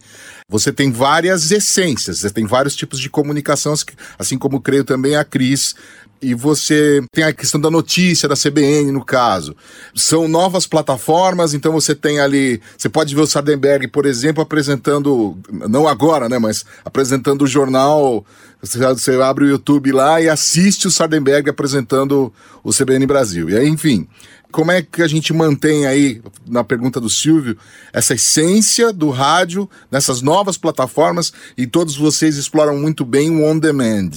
[0.49, 3.73] Você tem várias essências, você tem vários tipos de comunicação,
[4.17, 5.75] assim como creio também a Cris
[6.21, 9.55] e você tem a questão da notícia da CBN, no caso.
[9.95, 12.61] São novas plataformas, então você tem ali.
[12.77, 18.25] Você pode ver o Sardenberg, por exemplo, apresentando, não agora, né, mas apresentando o jornal.
[18.61, 23.49] Você, você abre o YouTube lá e assiste o Sardenberg apresentando o CBN Brasil.
[23.49, 24.05] E aí, enfim,
[24.51, 27.55] como é que a gente mantém aí, na pergunta do Silvio,
[27.93, 33.57] essa essência do rádio nessas novas plataformas e todos vocês exploram muito bem o on
[33.57, 34.09] demand,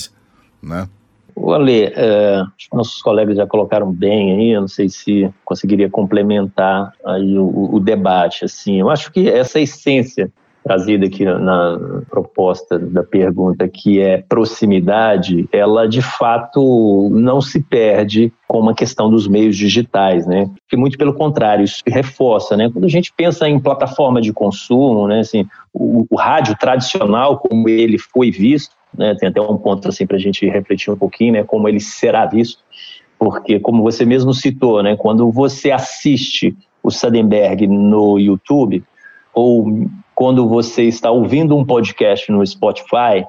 [0.61, 0.89] né?
[1.35, 2.43] O Ale, é,
[2.73, 7.81] nossos colegas já colocaram bem aí, eu não sei se conseguiria complementar aí o, o,
[7.81, 10.31] debate, assim, eu acho que essa essência
[10.63, 18.33] trazida aqui na proposta da pergunta, que é proximidade, ela de fato não se perde
[18.47, 20.49] com uma questão dos meios digitais, né?
[20.69, 22.71] Que muito pelo contrário, isso reforça, né?
[22.73, 27.69] Quando a gente pensa em plataforma de consumo, né, assim, o, o rádio tradicional como
[27.69, 29.15] ele foi visto, né?
[29.19, 31.45] Tem até um ponto assim para a gente refletir um pouquinho, né?
[31.45, 32.63] Como ele será visto,
[33.19, 34.97] porque como você mesmo citou, né?
[34.97, 38.83] Quando você assiste o Sadenberg no YouTube
[39.35, 43.25] ou quando você está ouvindo um podcast no Spotify,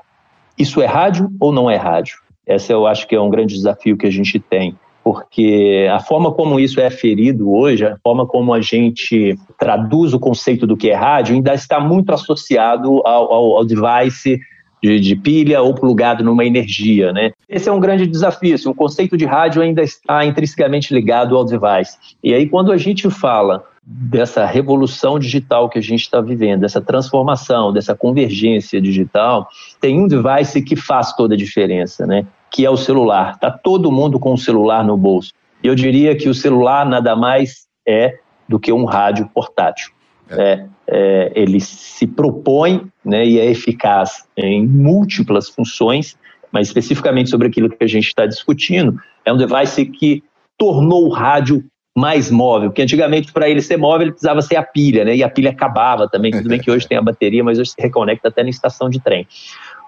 [0.58, 2.18] isso é rádio ou não é rádio?
[2.46, 6.32] Essa eu acho que é um grande desafio que a gente tem, porque a forma
[6.32, 10.90] como isso é ferido hoje, a forma como a gente traduz o conceito do que
[10.90, 14.40] é rádio, ainda está muito associado ao, ao, ao device
[14.84, 17.32] de, de pilha ou plugado numa energia, né?
[17.48, 18.54] Esse é um grande desafio.
[18.54, 21.98] Assim, o conceito de rádio ainda está intrinsecamente ligado ao device.
[22.22, 26.82] E aí, quando a gente fala dessa revolução digital que a gente está vivendo, dessa
[26.82, 29.48] transformação, dessa convergência digital,
[29.80, 32.26] tem um device que faz toda a diferença, né?
[32.52, 33.36] Que é o celular.
[33.36, 35.32] Está todo mundo com o celular no bolso.
[35.64, 38.20] Eu diria que o celular nada mais é
[38.50, 39.92] do que um rádio portátil.
[40.30, 46.18] É, é, ele se propõe né, e é eficaz em múltiplas funções,
[46.52, 50.24] mas especificamente sobre aquilo que a gente está discutindo, é um device que
[50.58, 51.64] tornou o rádio
[51.96, 55.16] mais móvel, porque antigamente para ele ser móvel ele precisava ser a pilha, né?
[55.16, 57.82] E a pilha acabava também, tudo bem que hoje tem a bateria, mas hoje se
[57.82, 59.28] reconecta até na estação de trem.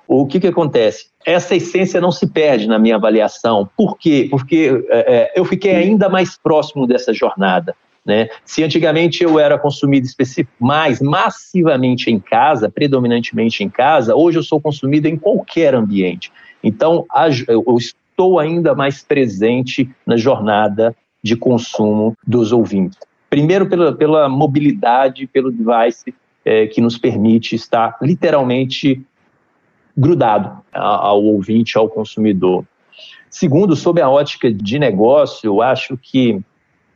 [0.08, 1.08] O que que acontece?
[1.26, 3.68] Essa essência não se perde na minha avaliação.
[3.76, 4.28] Por quê?
[4.30, 7.76] Porque é, é eu fiquei ainda mais próximo dessa jornada
[8.06, 8.30] Né?
[8.44, 10.08] Se antigamente eu era consumido
[10.60, 16.32] mais massivamente em casa, predominantemente em casa, hoje eu sou consumido em qualquer ambiente.
[16.64, 17.06] Então,
[17.48, 23.00] eu estou ainda mais presente na jornada de consumo dos ouvintes.
[23.30, 26.14] Primeiro, pela, pela mobilidade, pelo device
[26.46, 29.04] é, que nos permite estar literalmente
[29.98, 32.64] grudado ao ouvinte, ao consumidor.
[33.30, 36.40] Segundo, sob a ótica de negócio, eu acho que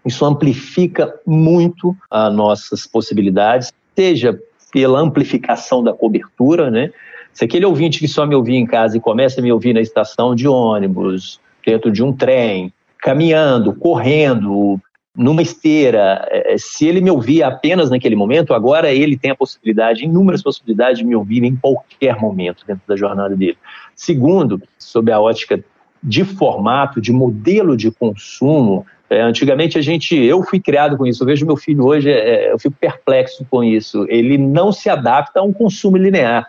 [0.06, 4.40] isso amplifica muito as nossas possibilidades, seja
[4.72, 6.92] pela amplificação da cobertura, né?
[7.34, 9.82] Se aquele ouvinte que só me ouvia em casa e começa a me ouvir na
[9.82, 14.80] estação de ônibus, dentro de um trem, caminhando, correndo,
[15.16, 20.06] numa esteira, é, se ele me ouvia apenas naquele momento, agora ele tem a possibilidade,
[20.06, 23.58] inúmeras possibilidades de me ouvir em qualquer momento dentro da jornada dele.
[23.96, 25.64] Segundo, sob a ótica
[26.02, 31.24] de formato, de modelo de consumo, é, antigamente a gente, eu fui criado com isso,
[31.24, 34.06] eu vejo meu filho hoje, é, eu fico perplexo com isso.
[34.08, 36.48] Ele não se adapta a um consumo linear.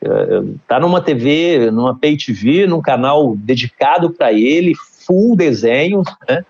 [0.00, 4.74] Está é, é, numa TV, numa pay TV, num canal dedicado para ele,
[5.06, 6.44] full desenho, né?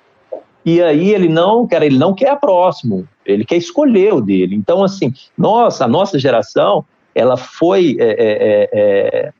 [0.64, 4.54] E aí ele não, cara, ele não quer próximo, ele quer escolher o dele.
[4.54, 6.84] Então, assim, nossa, a nossa geração,
[7.14, 9.32] ela foi é, é, é,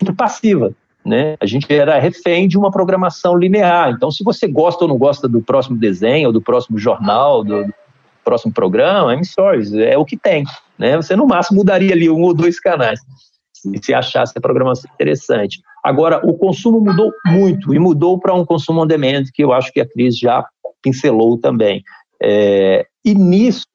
[0.00, 0.74] muito passiva
[1.04, 1.36] né?
[1.40, 3.90] A gente era refém de uma programação linear.
[3.90, 7.64] Então, se você gosta ou não gosta do próximo desenho, ou do próximo jornal, do,
[7.64, 7.74] do
[8.24, 10.44] próximo programa, I'm sorry, é o que tem.
[10.78, 10.96] Né?
[10.96, 13.00] Você, no máximo, mudaria ali um ou dois canais,
[13.52, 15.60] se achasse a programação interessante.
[15.84, 19.72] Agora, o consumo mudou muito, e mudou para um consumo on demand, que eu acho
[19.72, 20.44] que a Cris já
[20.80, 21.82] pincelou também.
[22.22, 23.66] É, e nisso,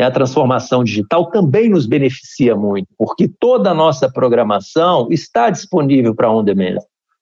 [0.00, 6.30] a transformação digital também nos beneficia muito, porque toda a nossa programação está disponível para
[6.30, 6.78] on demand.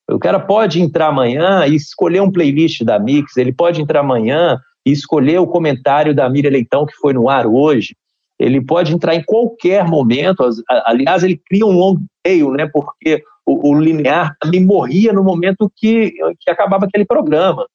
[0.09, 4.59] O cara pode entrar amanhã e escolher um playlist da Mix, ele pode entrar amanhã
[4.87, 7.95] e escolher o comentário da Miriam Leitão que foi no ar hoje.
[8.39, 10.49] Ele pode entrar em qualquer momento.
[10.87, 12.67] Aliás, ele cria um long tail, né?
[12.67, 17.67] Porque o, o linear também morria no momento que, que acabava aquele programa.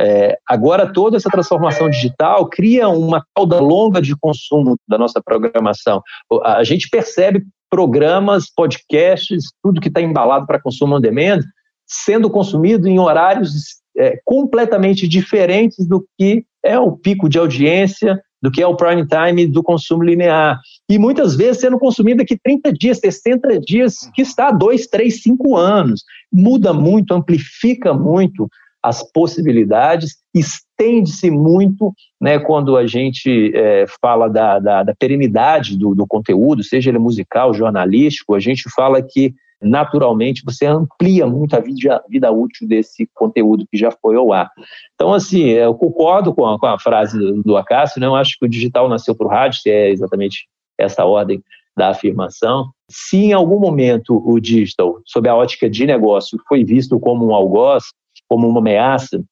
[0.00, 6.02] É, agora, toda essa transformação digital cria uma cauda longa de consumo da nossa programação.
[6.44, 11.40] A gente percebe programas, podcasts, tudo que está embalado para consumo on demand,
[11.86, 18.50] sendo consumido em horários é, completamente diferentes do que é o pico de audiência, do
[18.50, 20.60] que é o prime time do consumo linear.
[20.88, 25.22] E muitas vezes sendo consumido aqui 30 dias, 60 dias, que está há 2, 3,
[25.22, 26.04] 5 anos.
[26.32, 28.48] Muda muito, amplifica muito
[28.82, 35.94] as possibilidades, estende-se muito né, quando a gente é, fala da, da, da perenidade do,
[35.94, 41.60] do, conteúdo, seja ele musical, jornalístico, a gente fala que naturalmente você amplia muito a
[41.60, 44.48] vida, vida útil desse conteúdo que já foi ao ar.
[44.94, 48.06] Então, assim, eu concordo com a, com a frase do, do Acácio, né?
[48.06, 50.46] eu acho que o digital nasceu para o rádio, se é exatamente
[50.78, 51.42] essa ordem
[51.76, 52.70] da afirmação.
[52.90, 57.34] Se em algum momento o digital, sob a ótica de negócio, foi visto como um
[57.34, 57.84] algoz,
[58.28, 59.22] como uma ameaça,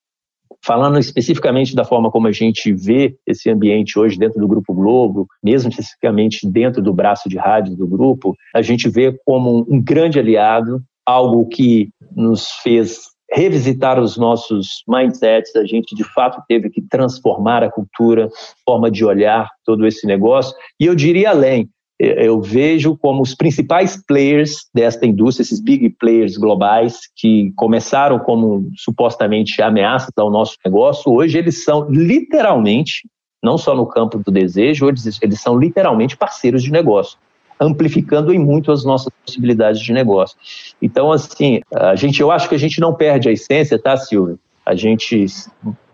[0.65, 5.27] falando especificamente da forma como a gente vê esse ambiente hoje dentro do Grupo Globo,
[5.43, 10.19] mesmo especificamente dentro do braço de rádio do grupo, a gente vê como um grande
[10.19, 16.81] aliado, algo que nos fez revisitar os nossos mindsets, a gente de fato teve que
[16.81, 18.29] transformar a cultura,
[18.65, 21.69] forma de olhar todo esse negócio, e eu diria além,
[21.99, 28.71] eu vejo como os principais players desta indústria, esses big players globais que começaram como
[28.77, 33.09] supostamente ameaças ao nosso negócio, hoje eles são literalmente,
[33.43, 37.19] não só no campo do desejo, eles, eles são literalmente parceiros de negócio,
[37.59, 40.37] amplificando em muito as nossas possibilidades de negócio.
[40.83, 44.39] Então, assim, a gente, eu acho que a gente não perde a essência, tá, Silvio?
[44.67, 45.25] A gente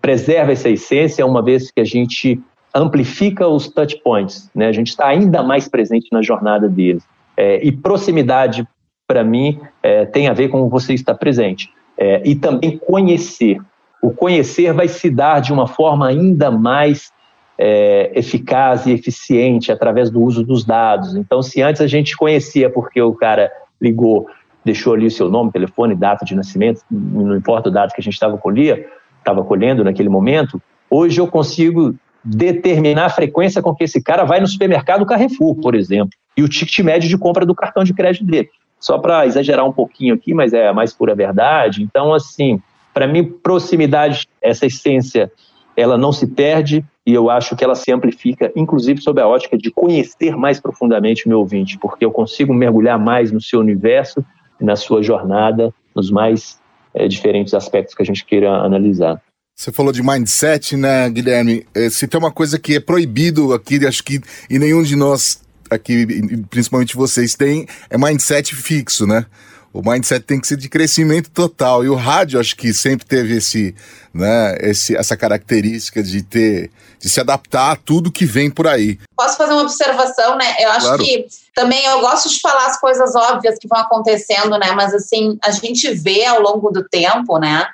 [0.00, 2.40] preserva essa essência uma vez que a gente
[2.74, 4.66] amplifica os touch points, né?
[4.66, 7.04] A gente está ainda mais presente na jornada deles.
[7.36, 8.66] É, e proximidade,
[9.06, 11.70] para mim, é, tem a ver com você estar presente.
[11.98, 13.60] É, e também conhecer.
[14.02, 17.12] O conhecer vai se dar de uma forma ainda mais
[17.58, 21.14] é, eficaz e eficiente através do uso dos dados.
[21.14, 23.50] Então, se antes a gente conhecia porque o cara
[23.80, 24.26] ligou,
[24.64, 28.02] deixou ali o seu nome, telefone, data de nascimento, não importa o dado que a
[28.02, 28.82] gente estava colhendo,
[29.18, 30.60] estava colhendo naquele momento,
[30.90, 31.94] hoje eu consigo
[32.24, 36.48] determinar a frequência com que esse cara vai no supermercado Carrefour, por exemplo, e o
[36.48, 38.48] ticket médio de compra do cartão de crédito dele.
[38.78, 41.82] Só para exagerar um pouquinho aqui, mas é a mais pura verdade.
[41.82, 42.60] Então, assim,
[42.92, 45.30] para mim, proximidade, essa essência,
[45.76, 49.56] ela não se perde e eu acho que ela se amplifica, inclusive sob a ótica
[49.58, 54.24] de conhecer mais profundamente o meu ouvinte, porque eu consigo mergulhar mais no seu universo,
[54.60, 56.60] na sua jornada, nos mais
[56.94, 59.20] é, diferentes aspectos que a gente queira analisar.
[59.56, 61.66] Você falou de mindset, né, Guilherme?
[61.74, 65.40] Eh, se tem uma coisa que é proibido aqui, acho que e nenhum de nós
[65.70, 66.06] aqui,
[66.50, 69.26] principalmente vocês, tem, é mindset fixo, né?
[69.72, 71.82] O mindset tem que ser de crescimento total.
[71.82, 73.74] E o rádio, acho que sempre teve esse,
[74.12, 78.98] né, esse, essa característica de ter, de se adaptar a tudo que vem por aí.
[79.16, 80.56] Posso fazer uma observação, né?
[80.58, 81.02] Eu acho claro.
[81.02, 84.72] que também eu gosto de falar as coisas óbvias que vão acontecendo, né?
[84.72, 87.66] Mas assim, a gente vê ao longo do tempo, né?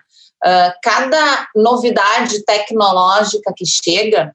[0.45, 4.32] Uh, cada novidade tecnológica que chega,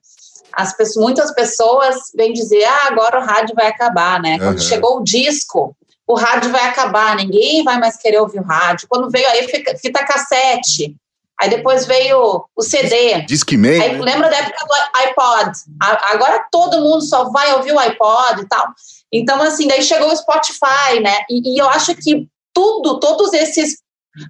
[0.51, 4.37] as pessoas, muitas pessoas vêm dizer, ah, agora o rádio vai acabar, né?
[4.37, 4.63] Quando uhum.
[4.63, 5.75] chegou o disco,
[6.07, 8.87] o rádio vai acabar, ninguém vai mais querer ouvir o rádio.
[8.87, 10.95] Quando veio aí fita cassete,
[11.41, 13.21] aí depois veio o CD.
[13.21, 13.81] Discman.
[13.81, 14.01] Aí, né?
[14.01, 15.51] Lembra da época do iPod?
[15.79, 18.67] Agora todo mundo só vai ouvir o iPod e tal.
[19.11, 21.19] Então, assim, daí chegou o Spotify, né?
[21.29, 23.82] E, e eu acho que tudo, todos esses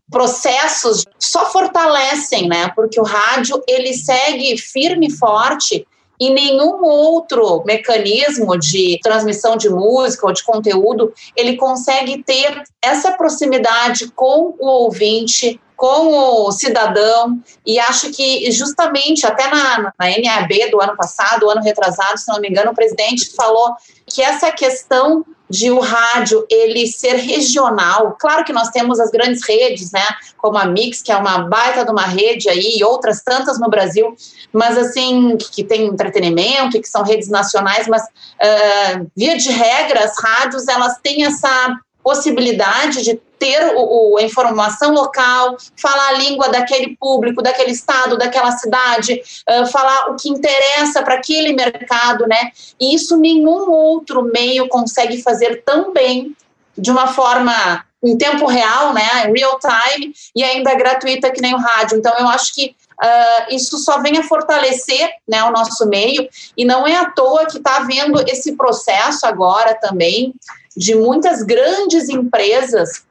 [0.10, 2.70] processos só fortalecem, né?
[2.76, 5.86] Porque o rádio ele segue firme e forte
[6.20, 13.12] e nenhum outro mecanismo de transmissão de música ou de conteúdo ele consegue ter essa
[13.12, 20.72] proximidade com o ouvinte, com o cidadão, e acho que justamente até na, na NAB
[20.72, 23.76] do ano passado, ano retrasado, se não me engano, o presidente falou
[24.08, 28.16] que essa questão de o rádio ele ser regional.
[28.18, 30.06] Claro que nós temos as grandes redes, né,
[30.38, 33.70] como a Mix, que é uma baita de uma rede aí, e outras tantas no
[33.70, 34.16] Brasil,
[34.54, 40.18] mas assim, que, tem entretenimento, que são redes nacionais, mas uh, via de regra, as
[40.18, 46.48] rádios, elas têm essa possibilidade de ter o, o, a informação local, falar a língua
[46.48, 52.52] daquele público, daquele estado, daquela cidade, uh, falar o que interessa para aquele mercado, né?
[52.80, 56.34] E isso nenhum outro meio consegue fazer tão bem,
[56.78, 59.32] de uma forma em tempo real, né?
[59.36, 61.98] Real time, e ainda gratuita que nem o rádio.
[61.98, 66.64] Então, eu acho que Uh, isso só vem a fortalecer né, o nosso meio, e
[66.64, 70.34] não é à toa que está havendo esse processo agora também
[70.78, 73.04] de muitas grandes empresas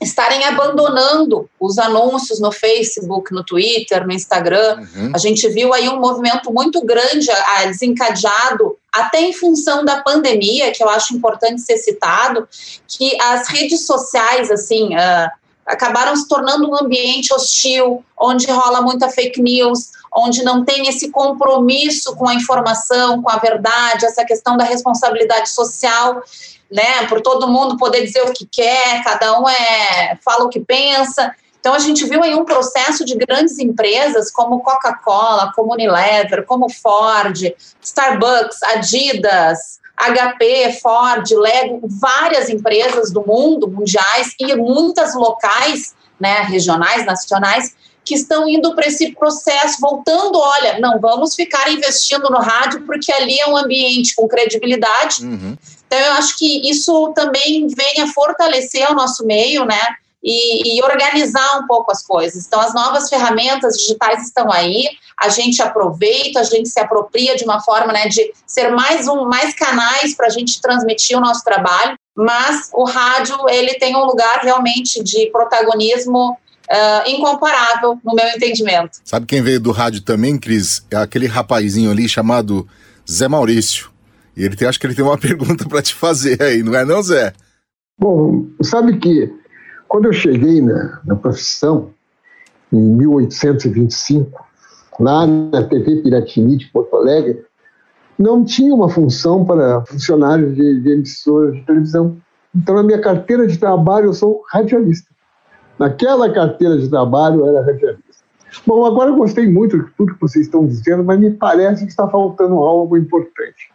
[0.00, 4.78] estarem abandonando os anúncios no Facebook, no Twitter, no Instagram.
[4.94, 5.12] Uhum.
[5.14, 10.72] A gente viu aí um movimento muito grande a, desencadeado, até em função da pandemia,
[10.72, 12.48] que eu acho importante ser citado,
[12.88, 15.30] que as redes sociais, assim, uh,
[15.66, 21.10] acabaram se tornando um ambiente hostil, onde rola muita fake news, onde não tem esse
[21.10, 26.22] compromisso com a informação, com a verdade, essa questão da responsabilidade social
[26.70, 30.60] né, por todo mundo poder dizer o que quer, cada um é fala o que
[30.60, 31.34] pensa.
[31.58, 36.70] Então a gente viu aí um processo de grandes empresas como Coca-Cola, como Unilever, como
[36.70, 37.52] Ford,
[37.82, 47.04] Starbucks, Adidas, HP, Ford, Lego, várias empresas do mundo, mundiais e muitas locais, né, regionais,
[47.04, 52.86] nacionais, que estão indo para esse processo, voltando, olha, não, vamos ficar investindo no rádio
[52.86, 55.22] porque ali é um ambiente com credibilidade.
[55.22, 55.56] Uhum.
[55.92, 59.80] Então, eu acho que isso também vem a fortalecer o nosso meio, né?
[60.22, 62.46] E, e, organizar um pouco as coisas.
[62.46, 64.84] Então, as novas ferramentas digitais estão aí,
[65.18, 69.24] a gente aproveita, a gente se apropria de uma forma né, de ser mais, um,
[69.24, 74.04] mais canais para a gente transmitir o nosso trabalho, mas o rádio ele tem um
[74.04, 76.38] lugar realmente de protagonismo
[76.70, 79.00] Uh, incomparável, no meu entendimento.
[79.04, 80.86] Sabe quem veio do rádio também, Cris?
[80.88, 82.64] É aquele rapazinho ali chamado
[83.10, 83.89] Zé Maurício.
[84.40, 86.82] E ele tem, acho que ele tem uma pergunta para te fazer aí, não é
[86.82, 87.34] não, Zé?
[87.98, 89.30] Bom, sabe que
[89.86, 91.90] quando eu cheguei na, na profissão,
[92.72, 94.42] em 1825,
[94.98, 97.44] lá na TV Piratini de Porto Alegre,
[98.18, 102.16] não tinha uma função para funcionários de, de emissoras de televisão.
[102.54, 105.10] Então, na minha carteira de trabalho, eu sou radialista.
[105.78, 108.24] Naquela carteira de trabalho, eu era radialista.
[108.66, 111.90] Bom, agora eu gostei muito de tudo que vocês estão dizendo, mas me parece que
[111.90, 113.70] está faltando algo importante.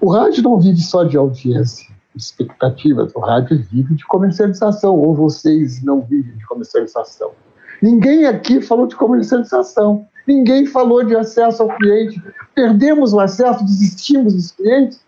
[0.00, 3.12] O rádio não vive só de audiência, de expectativas.
[3.14, 7.32] O rádio vive de comercialização, ou vocês não vivem de comercialização.
[7.82, 10.06] Ninguém aqui falou de comercialização.
[10.26, 12.22] Ninguém falou de acesso ao cliente.
[12.54, 15.00] Perdemos o acesso, desistimos dos clientes.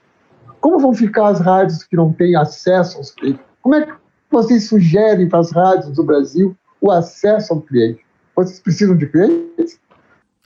[0.61, 3.43] Como vão ficar as rádios que não têm acesso aos clientes?
[3.63, 3.93] Como é que
[4.31, 8.05] vocês sugerem para as rádios do Brasil o acesso ao cliente?
[8.35, 9.79] Vocês precisam de clientes?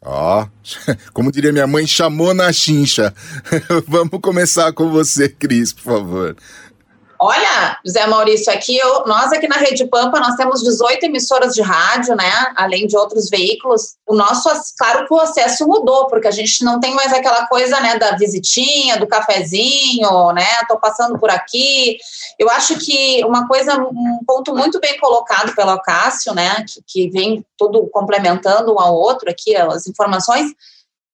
[0.04, 3.14] Ó, oh, como diria minha mãe, chamou na chincha.
[3.88, 6.36] Vamos começar com você, Cris, por favor.
[7.18, 11.62] Olha, José Maurício, aqui eu, nós aqui na Rede Pampa nós temos 18 emissoras de
[11.62, 12.52] rádio, né?
[12.56, 13.96] Além de outros veículos.
[14.06, 17.80] O nosso, claro que o acesso mudou, porque a gente não tem mais aquela coisa,
[17.80, 20.46] né, da visitinha, do cafezinho, né?
[20.68, 21.98] Tô passando por aqui.
[22.38, 27.10] Eu acho que uma coisa, um ponto muito bem colocado pelo Cássio, né, que, que
[27.10, 30.52] vem tudo complementando um ao outro aqui as informações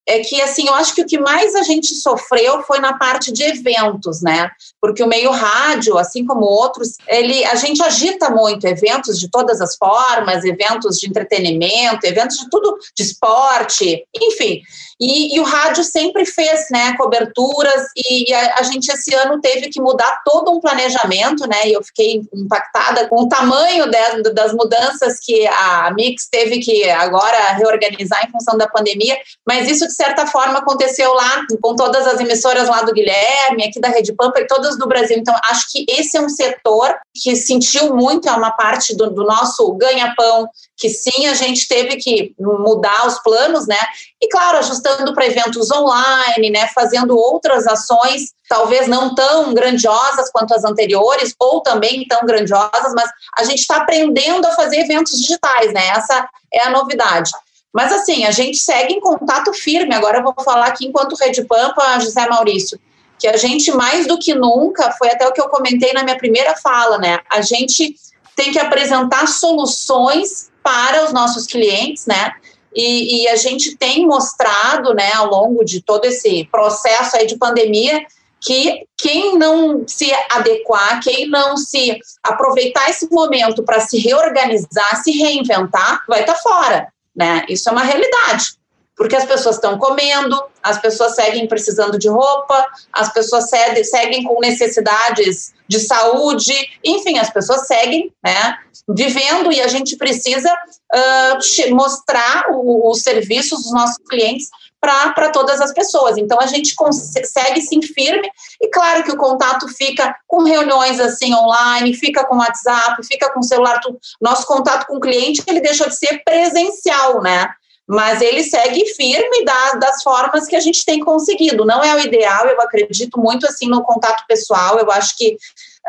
[0.08, 3.32] é que assim, eu acho que o que mais a gente sofreu foi na parte
[3.32, 4.50] de eventos, né?
[4.80, 9.60] Porque o meio rádio, assim como outros, ele a gente agita muito eventos de todas
[9.60, 14.62] as formas, eventos de entretenimento, eventos de tudo, de esporte, enfim.
[15.00, 19.40] E, e o rádio sempre fez, né, coberturas e, e a, a, gente esse ano
[19.40, 21.66] teve que mudar todo um planejamento, né?
[21.66, 26.88] E eu fiquei impactada com o tamanho de, das mudanças que a Mix teve que
[26.90, 32.06] agora reorganizar em função da pandemia, mas isso de certa forma, aconteceu lá com todas
[32.06, 35.16] as emissoras lá do Guilherme, aqui da Rede Pampa e todas do Brasil.
[35.18, 39.24] Então, acho que esse é um setor que sentiu muito, é uma parte do, do
[39.24, 40.48] nosso ganha-pão,
[40.80, 43.78] que sim, a gente teve que mudar os planos, né?
[44.18, 46.68] E, claro, ajustando para eventos online, né?
[46.74, 53.10] Fazendo outras ações, talvez não tão grandiosas quanto as anteriores, ou também tão grandiosas, mas
[53.36, 55.86] a gente está aprendendo a fazer eventos digitais, né?
[55.88, 57.30] Essa é a novidade.
[57.70, 59.94] Mas assim, a gente segue em contato firme.
[59.94, 62.80] Agora eu vou falar aqui enquanto Rede Pampa, José Maurício,
[63.18, 66.16] que a gente mais do que nunca, foi até o que eu comentei na minha
[66.16, 67.20] primeira fala, né?
[67.30, 67.94] A gente
[68.34, 72.32] tem que apresentar soluções para os nossos clientes, né?
[72.74, 77.36] E, e, a gente tem mostrado, né, ao longo de todo esse processo aí de
[77.36, 78.00] pandemia,
[78.40, 85.10] que quem não se adequar, quem não se aproveitar esse momento para se reorganizar, se
[85.10, 87.44] reinventar, vai estar tá fora né?
[87.48, 88.52] Isso é uma realidade.
[89.00, 94.24] Porque as pessoas estão comendo, as pessoas seguem precisando de roupa, as pessoas seguem, seguem
[94.24, 96.52] com necessidades de saúde,
[96.84, 103.72] enfim, as pessoas seguem né, vivendo e a gente precisa uh, mostrar os serviços dos
[103.72, 106.18] nossos clientes para todas as pessoas.
[106.18, 108.28] Então a gente consegue sim firme
[108.60, 113.42] e claro que o contato fica com reuniões assim online, fica com WhatsApp, fica com
[113.42, 113.80] celular.
[113.80, 113.98] Tudo.
[114.20, 117.48] Nosso contato com o cliente ele deixou de ser presencial, né?
[117.90, 121.64] Mas ele segue firme das, das formas que a gente tem conseguido.
[121.64, 124.78] Não é o ideal, eu acredito muito assim no contato pessoal.
[124.78, 125.36] Eu acho que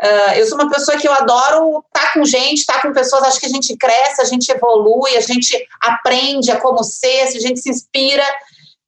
[0.02, 2.94] Uh, eu sou uma pessoa que eu adoro estar tá com gente, estar tá com
[2.94, 7.20] pessoas, acho que a gente cresce, a gente evolui, a gente aprende a como ser,
[7.20, 8.24] a gente se inspira.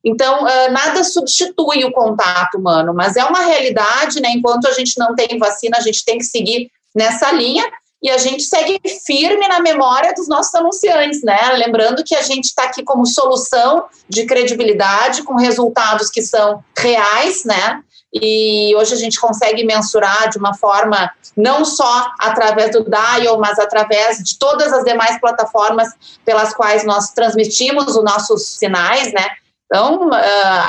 [0.02, 4.30] Então, uh, nada substitui o contato humano, mas é uma realidade, né?
[4.30, 7.70] Enquanto a gente não tem vacina, a gente tem que seguir nessa linha
[8.04, 11.54] e a gente segue firme na memória dos nossos anunciantes, né?
[11.56, 17.46] Lembrando que a gente está aqui como solução de credibilidade, com resultados que são reais,
[17.46, 17.80] né?
[18.12, 23.58] E hoje a gente consegue mensurar de uma forma não só através do Dial, mas
[23.58, 25.88] através de todas as demais plataformas
[26.26, 29.26] pelas quais nós transmitimos os nossos sinais, né?
[29.74, 30.14] Então, uh,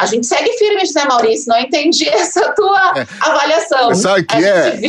[0.01, 1.47] a gente segue firme, José Maurício.
[1.47, 3.07] Não entendi essa tua é.
[3.21, 3.93] avaliação.
[3.93, 4.79] Sabe que é?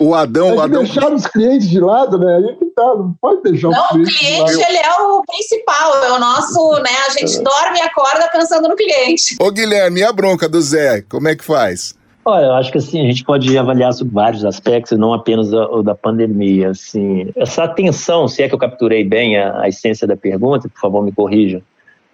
[0.00, 0.56] O Adão.
[0.56, 0.82] O Adão...
[0.82, 2.36] deixar os clientes de lado, né?
[2.38, 4.40] Aí que tá, não pode deixar não, os clientes.
[4.40, 6.90] o cliente, ele é o principal, é o nosso, né?
[7.06, 7.42] A gente é.
[7.42, 9.36] dorme e acorda pensando no cliente.
[9.38, 11.02] Ô, Guilherme, e a bronca do Zé?
[11.02, 11.94] Como é que faz?
[12.24, 15.82] Olha, eu acho que assim, a gente pode avaliar sobre vários aspectos, não apenas o
[15.82, 16.70] da pandemia.
[16.70, 20.80] Assim, essa atenção, se é que eu capturei bem a, a essência da pergunta, por
[20.80, 21.60] favor, me corrijam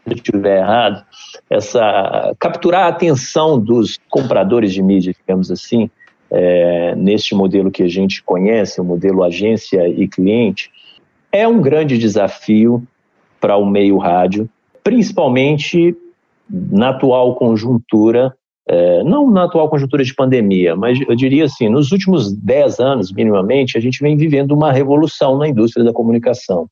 [0.05, 1.05] se eu estiver errado,
[1.49, 5.91] essa capturar a atenção dos compradores de mídia, digamos assim,
[6.31, 10.70] é, neste modelo que a gente conhece, o modelo agência e cliente,
[11.33, 12.83] é um grande desafio
[13.41, 14.49] para o meio rádio,
[14.83, 15.97] principalmente
[16.49, 18.35] na atual conjuntura,
[18.68, 23.12] é, não na atual conjuntura de pandemia, mas eu diria assim, nos últimos 10 anos,
[23.12, 26.68] minimamente, a gente vem vivendo uma revolução na indústria da comunicação.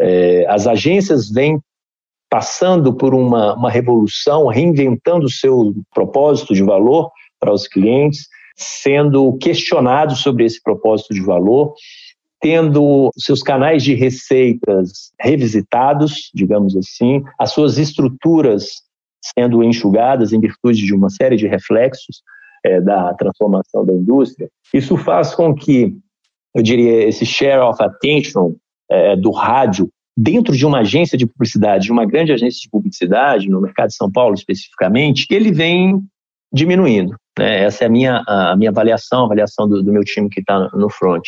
[0.00, 1.60] É, as agências vêm
[2.30, 7.10] passando por uma, uma revolução, reinventando o seu propósito de valor
[7.40, 11.74] para os clientes, sendo questionados sobre esse propósito de valor,
[12.40, 18.82] tendo seus canais de receitas revisitados, digamos assim, as suas estruturas
[19.36, 22.22] sendo enxugadas em virtude de uma série de reflexos
[22.64, 24.48] é, da transformação da indústria.
[24.72, 25.94] Isso faz com que,
[26.54, 28.54] eu diria, esse share of attention
[28.90, 29.90] é, do rádio
[30.22, 33.94] dentro de uma agência de publicidade, de uma grande agência de publicidade, no mercado de
[33.94, 35.98] São Paulo especificamente, ele vem
[36.52, 37.16] diminuindo.
[37.38, 37.64] Né?
[37.64, 40.68] Essa é a minha, a minha avaliação, a avaliação do, do meu time que está
[40.74, 41.22] no front.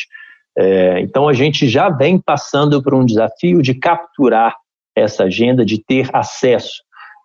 [0.59, 4.57] É, então, a gente já vem passando por um desafio de capturar
[4.95, 6.82] essa agenda, de ter acesso,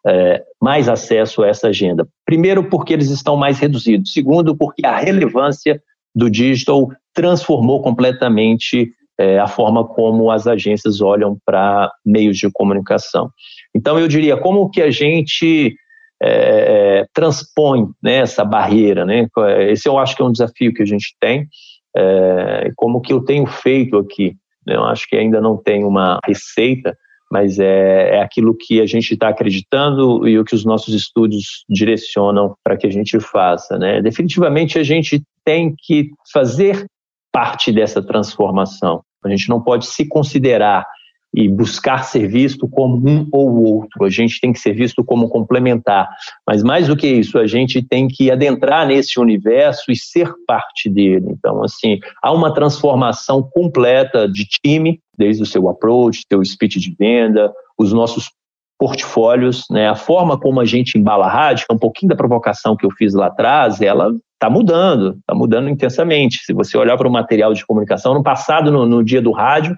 [0.08, 2.08] é, mais acesso a essa agenda.
[2.26, 4.14] Primeiro, porque eles estão mais reduzidos.
[4.14, 5.82] Segundo, porque a relevância
[6.16, 13.32] do digital transformou completamente é, a forma como as agências olham para meios de comunicação.
[13.76, 15.76] Então, eu diria, como que a gente
[16.22, 19.06] é, transpõe né, essa barreira?
[19.06, 19.28] Né?
[19.70, 21.48] Esse eu acho que é um desafio que a gente tem,
[21.96, 24.36] é, como que eu tenho feito aqui.
[24.66, 24.76] Né?
[24.76, 26.96] Eu acho que ainda não tem uma receita,
[27.32, 31.66] mas é, é aquilo que a gente está acreditando e o que os nossos estudos
[31.68, 33.78] direcionam para que a gente faça.
[33.78, 34.02] Né?
[34.02, 36.86] Definitivamente, a gente tem que fazer
[37.32, 39.04] parte dessa transformação.
[39.24, 40.86] A gente não pode se considerar
[41.34, 44.06] e buscar ser visto como um ou outro.
[44.06, 46.10] A gente tem que ser visto como complementar.
[46.48, 50.90] Mas mais do que isso, a gente tem que adentrar nesse universo e ser parte
[50.90, 51.28] dele.
[51.30, 56.96] Então, assim, há uma transformação completa de time, desde o seu approach, seu speech de
[56.98, 58.32] venda, os nossos
[58.80, 59.90] portfólios, né?
[59.90, 62.92] A forma como a gente embala a rádio, é um pouquinho da provocação que eu
[62.92, 66.46] fiz lá atrás, ela está mudando, está mudando intensamente.
[66.46, 69.76] Se você olhar para o material de comunicação, no passado, no, no, dia do rádio,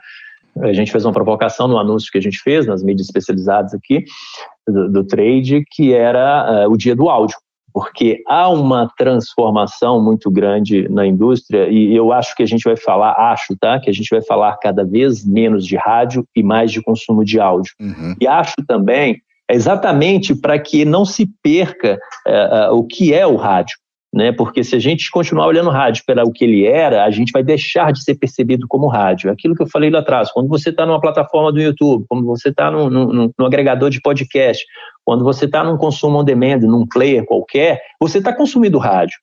[0.61, 4.03] a gente fez uma provocação no anúncio que a gente fez nas mídias especializadas aqui
[4.67, 7.37] do, do trade, que era uh, o dia do áudio,
[7.73, 12.75] porque há uma transformação muito grande na indústria e eu acho que a gente vai
[12.75, 16.71] falar, acho, tá, que a gente vai falar cada vez menos de rádio e mais
[16.71, 17.71] de consumo de áudio.
[17.79, 18.15] Uhum.
[18.19, 21.97] E acho também exatamente para que não se perca
[22.27, 23.77] uh, uh, o que é o rádio
[24.13, 24.31] né?
[24.31, 27.31] Porque se a gente continuar olhando o rádio pela o que ele era, a gente
[27.31, 29.31] vai deixar de ser percebido como rádio.
[29.31, 32.49] Aquilo que eu falei lá atrás, quando você está numa plataforma do YouTube, quando você
[32.49, 34.65] está no, no, no, agregador de podcast,
[35.05, 39.17] quando você está num consumo on demand, num player qualquer, você está consumindo rádio.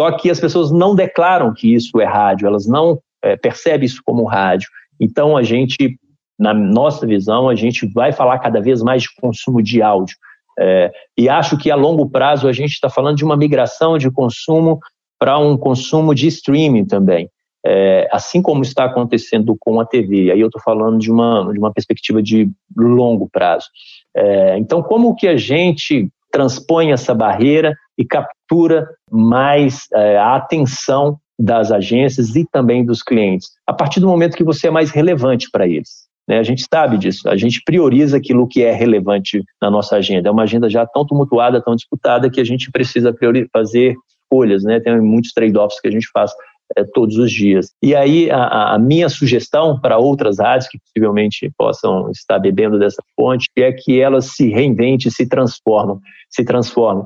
[0.00, 4.02] Só que as pessoas não declaram que isso é rádio, elas não é, percebem isso
[4.04, 4.68] como rádio.
[5.00, 5.98] Então a gente,
[6.38, 10.16] na nossa visão, a gente vai falar cada vez mais de consumo de áudio.
[10.58, 14.10] É, e acho que a longo prazo a gente está falando de uma migração de
[14.10, 14.78] consumo
[15.18, 17.28] para um consumo de streaming também,
[17.64, 20.30] é, assim como está acontecendo com a TV.
[20.30, 23.66] Aí eu estou falando de uma, de uma perspectiva de longo prazo.
[24.14, 31.18] É, então, como que a gente transpõe essa barreira e captura mais é, a atenção
[31.38, 35.48] das agências e também dos clientes, a partir do momento que você é mais relevante
[35.50, 36.05] para eles.
[36.28, 36.38] Né?
[36.38, 40.28] A gente sabe disso, a gente prioriza aquilo que é relevante na nossa agenda.
[40.28, 43.14] É uma agenda já tão tumultuada, tão disputada, que a gente precisa
[43.52, 44.80] fazer escolhas, né?
[44.80, 46.32] tem muitos trade-offs que a gente faz
[46.76, 47.70] é, todos os dias.
[47.82, 53.02] E aí, a, a minha sugestão para outras áreas que possivelmente possam estar bebendo dessa
[53.14, 57.04] fonte é que elas se reinventem, se transformam, se transformem,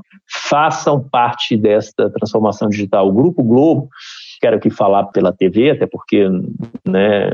[0.48, 3.08] façam parte desta transformação digital.
[3.08, 3.88] O Grupo Globo
[4.40, 6.26] quero aqui falar pela TV, até porque
[6.88, 7.30] né,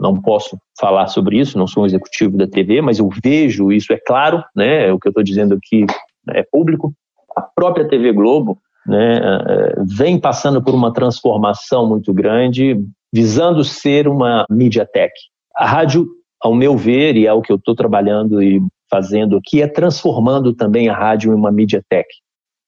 [0.00, 3.92] não posso falar sobre isso, não sou um executivo da TV, mas eu vejo isso,
[3.92, 5.84] é claro, né, o que eu estou dizendo aqui
[6.30, 6.92] é público.
[7.36, 12.82] A própria TV Globo né, é, vem passando por uma transformação muito grande,
[13.12, 14.46] visando ser uma
[14.92, 15.12] tech.
[15.54, 16.08] A rádio,
[16.40, 20.54] ao meu ver, e é o que eu estou trabalhando e fazendo aqui, é transformando
[20.54, 21.52] também a rádio em uma
[21.88, 22.08] tech.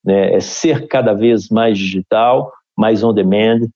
[0.04, 3.68] Né, é ser cada vez mais digital, mais on demand,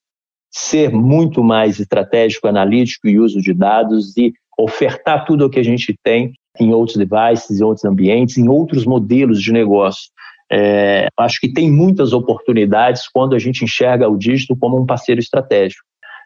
[0.57, 5.63] ser muito mais estratégico, analítico e uso de dados e ofertar tudo o que a
[5.63, 10.11] gente tem em outros devices, em outros ambientes, em outros modelos de negócio.
[10.51, 15.21] É, acho que tem muitas oportunidades quando a gente enxerga o dígito como um parceiro
[15.21, 15.85] estratégico.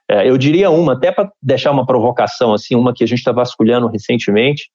[0.09, 3.33] É, eu diria uma, até para deixar uma provocação, assim, uma que a gente está
[3.33, 4.71] vasculhando recentemente,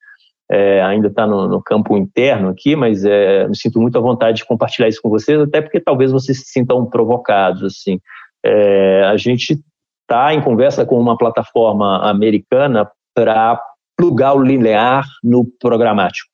[0.51, 4.39] é, ainda está no, no, campo interno aqui, mas é, me sinto muito à vontade
[4.39, 7.63] de compartilhar isso com vocês, até porque talvez vocês se sintam provocados.
[7.63, 8.01] Assim,
[8.45, 9.59] é, a gente
[10.01, 13.59] está em conversa com uma plataforma americana para
[13.97, 16.29] plugar o linear no programático.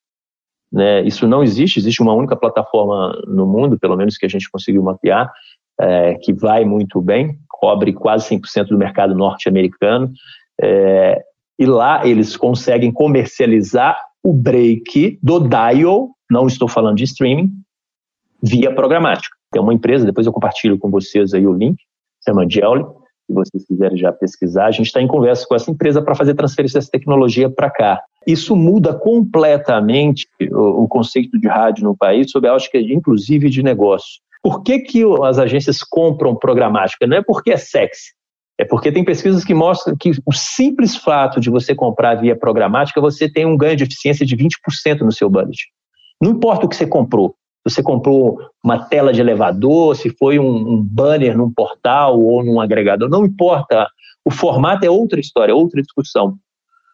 [0.72, 1.04] Né?
[1.04, 4.84] Isso não existe, existe uma única plataforma no mundo, pelo menos que a gente conseguiu
[4.84, 5.32] mapear,
[5.80, 10.12] é, que vai muito bem, cobre quase 100% do mercado norte-americano.
[10.62, 11.22] É,
[11.58, 17.52] e lá eles conseguem comercializar o break do dial, não estou falando de streaming,
[18.42, 19.36] via programática.
[19.52, 21.78] Tem uma empresa, depois eu compartilho com vocês aí o link,
[22.22, 22.84] se chama Jelly,
[23.26, 26.34] se vocês quiserem já pesquisar, a gente está em conversa com essa empresa para fazer
[26.34, 28.02] transferência dessa tecnologia para cá.
[28.28, 33.64] Isso muda completamente o, o, conceito de rádio no país, sob a ótica, inclusive, de
[33.64, 34.22] negócio.
[34.44, 37.08] Por que, que as agências compram programática?
[37.08, 38.12] Não é porque é sexy,
[38.60, 43.02] é porque tem pesquisas que mostram que o simples fato de você comprar via programática,
[43.02, 45.68] você tem um ganho de eficiência de 20% no seu budget.
[46.22, 47.36] Não importa o que você comprou.
[47.64, 52.60] Você comprou uma tela de elevador, se foi um, um banner num portal ou num
[52.60, 53.88] agregador, não importa.
[54.26, 56.36] O formato é outra história, outra discussão.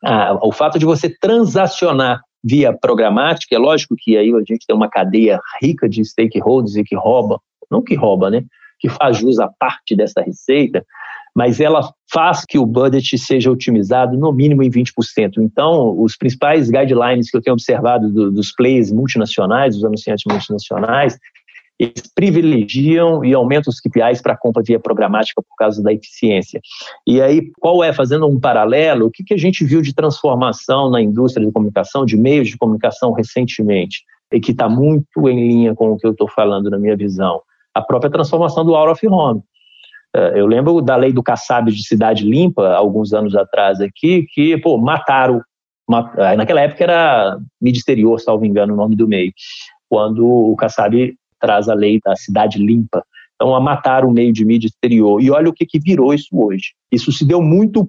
[0.03, 4.76] Ah, o fato de você transacionar via programática, é lógico que aí a gente tem
[4.76, 7.39] uma cadeia rica de stakeholders e que rouba,
[7.70, 8.43] não que rouba, né?
[8.80, 10.86] que faz jus a parte dessa receita,
[11.38, 14.89] mas ela faz que o budget seja otimizado no mínimo em 20%.
[15.38, 21.15] Então, os principais guidelines que eu tenho observado do, dos players multinacionais, dos anunciantes multinacionais,
[21.77, 26.59] eles privilegiam e aumentam os KPIs para a compra via programática por causa da eficiência.
[27.05, 30.89] E aí, qual é, fazendo um paralelo, o que, que a gente viu de transformação
[30.89, 34.01] na indústria de comunicação, de meios de comunicação recentemente,
[34.33, 37.41] e que está muito em linha com o que eu estou falando na minha visão?
[37.75, 39.43] A própria transformação do out of home.
[40.15, 44.57] É, eu lembro da lei do Kassab de Cidade Limpa, alguns anos atrás aqui, que,
[44.57, 45.41] pô, mataram,
[46.35, 49.31] naquela época era mídia exterior, salvo engano, o nome do meio,
[49.89, 53.03] quando o Kassab traz a lei da cidade limpa.
[53.35, 55.21] Então, a matar o meio de mídia exterior.
[55.21, 56.73] E olha o que, que virou isso hoje.
[56.91, 57.87] Isso se deu muito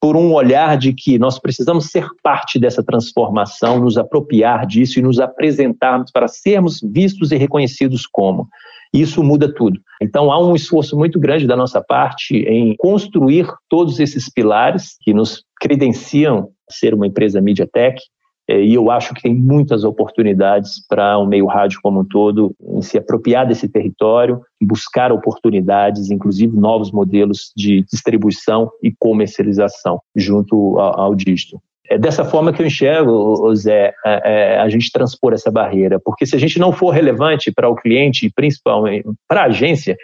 [0.00, 5.02] por um olhar de que nós precisamos ser parte dessa transformação, nos apropriar disso e
[5.02, 8.48] nos apresentarmos para sermos vistos e reconhecidos como.
[8.92, 9.80] Isso muda tudo.
[10.00, 15.12] Então, há um esforço muito grande da nossa parte em construir todos esses pilares que
[15.12, 18.00] nos credenciam ser uma empresa MediaTek,
[18.48, 22.82] e eu acho que tem muitas oportunidades para o meio rádio como um todo em
[22.82, 31.00] se apropriar desse território, buscar oportunidades, inclusive novos modelos de distribuição e comercialização junto ao,
[31.00, 31.60] ao dígito.
[31.88, 36.26] É dessa forma que eu enxergo, Zé, é, é, a gente transpor essa barreira, porque
[36.26, 39.96] se a gente não for relevante para o cliente, principalmente para a agência,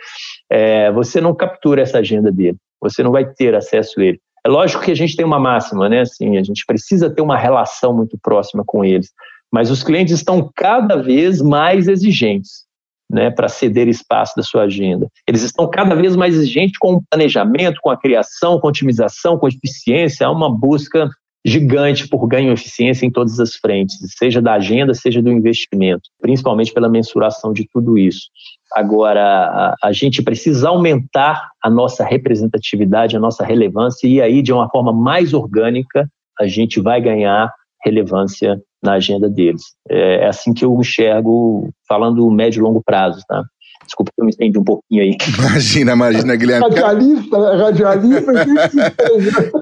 [0.51, 4.21] é, você não captura essa agenda dele, você não vai ter acesso a ele.
[4.45, 6.01] É lógico que a gente tem uma máxima, né?
[6.01, 9.11] Assim, a gente precisa ter uma relação muito próxima com eles,
[9.53, 12.63] mas os clientes estão cada vez mais exigentes.
[13.11, 15.07] Né, para ceder espaço da sua agenda.
[15.29, 19.39] Eles estão cada vez mais exigentes com o planejamento, com a criação, com a otimização,
[19.39, 20.27] com a eficiência.
[20.27, 21.11] Há uma busca
[21.45, 26.09] gigante por ganho de eficiência em todas as frentes, seja da agenda, seja do investimento,
[26.21, 28.29] principalmente pela mensuração de tudo isso.
[28.73, 34.53] Agora, a, a, gente precisa aumentar a nossa representatividade, a nossa relevância, e aí, de
[34.53, 37.53] uma forma mais orgânica, a gente vai ganhar
[37.85, 39.63] relevância na agenda deles.
[39.89, 43.45] É, é assim que eu enxergo, falando médio e longo prazo, tá?
[43.87, 45.17] Desculpa que eu me estendi um pouquinho aí.
[45.39, 46.69] Imagina, imagina, Guilherme.
[46.69, 48.33] Radialista, radialista.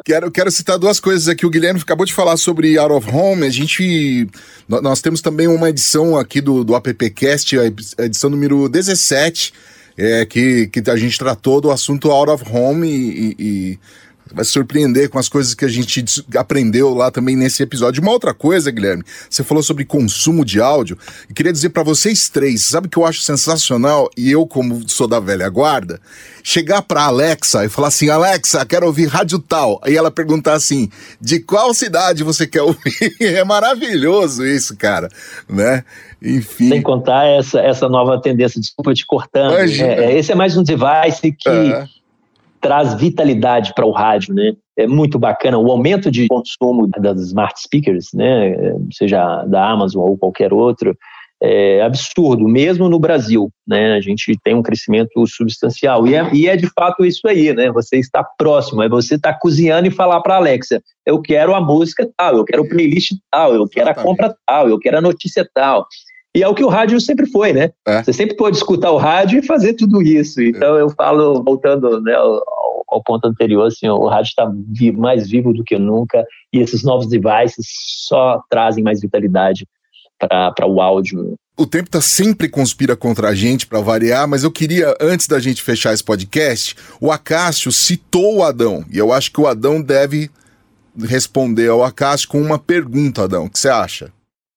[0.04, 1.46] quero, quero citar duas coisas aqui.
[1.46, 3.46] O Guilherme acabou de falar sobre Out of Home.
[3.46, 4.28] A gente.
[4.68, 9.52] Nós temos também uma edição aqui do, do AppCast, a edição número 17,
[9.96, 13.78] é, que, que a gente tratou do assunto Out of Home e, e
[14.34, 16.04] vai se surpreender com as coisas que a gente
[16.36, 18.02] aprendeu lá também nesse episódio.
[18.02, 22.28] Uma outra coisa, Guilherme, você falou sobre consumo de áudio e queria dizer para vocês
[22.28, 26.00] três, sabe o que eu acho sensacional e eu como sou da velha guarda,
[26.42, 29.80] chegar para Alexa e falar assim: "Alexa, quero ouvir rádio tal".
[29.82, 33.16] Aí ela perguntar assim: "De qual cidade você quer ouvir?".
[33.20, 35.08] é maravilhoso isso, cara,
[35.48, 35.84] né?
[36.22, 36.68] Enfim.
[36.68, 39.54] Sem contar essa, essa nova tendência, desculpa te cortando.
[39.54, 41.88] É, esse é mais um device que é
[42.60, 44.52] traz vitalidade para o rádio, né?
[44.76, 48.54] É muito bacana o aumento de consumo das smart speakers, né?
[48.92, 50.96] Seja da Amazon ou qualquer outro,
[51.42, 53.94] é absurdo, mesmo no Brasil, né?
[53.94, 57.72] A gente tem um crescimento substancial e é, e é de fato isso aí, né?
[57.72, 61.60] Você está próximo, é você estar tá cozinhando e falar para Alexa, eu quero a
[61.60, 65.00] música tal, eu quero o playlist tal, eu quero a compra tal, eu quero a
[65.00, 65.86] notícia tal.
[66.34, 67.70] E é o que o rádio sempre foi, né?
[67.86, 68.02] É.
[68.02, 70.40] Você sempre pode escutar o rádio e fazer tudo isso.
[70.40, 72.42] Então eu falo, voltando né, ao,
[72.88, 76.84] ao, ponto anterior, assim, o rádio está vi mais vivo do que nunca e esses
[76.84, 77.66] novos devices
[78.06, 79.66] só trazem mais vitalidade
[80.18, 81.34] para o áudio.
[81.56, 85.40] O tempo está sempre conspira contra a gente para variar, mas eu queria, antes da
[85.40, 89.82] gente fechar esse podcast, o Acácio citou o Adão, e eu acho que o Adão
[89.82, 90.30] deve
[90.98, 93.46] responder ao Acácio com uma pergunta, Adão.
[93.46, 94.12] O que você acha?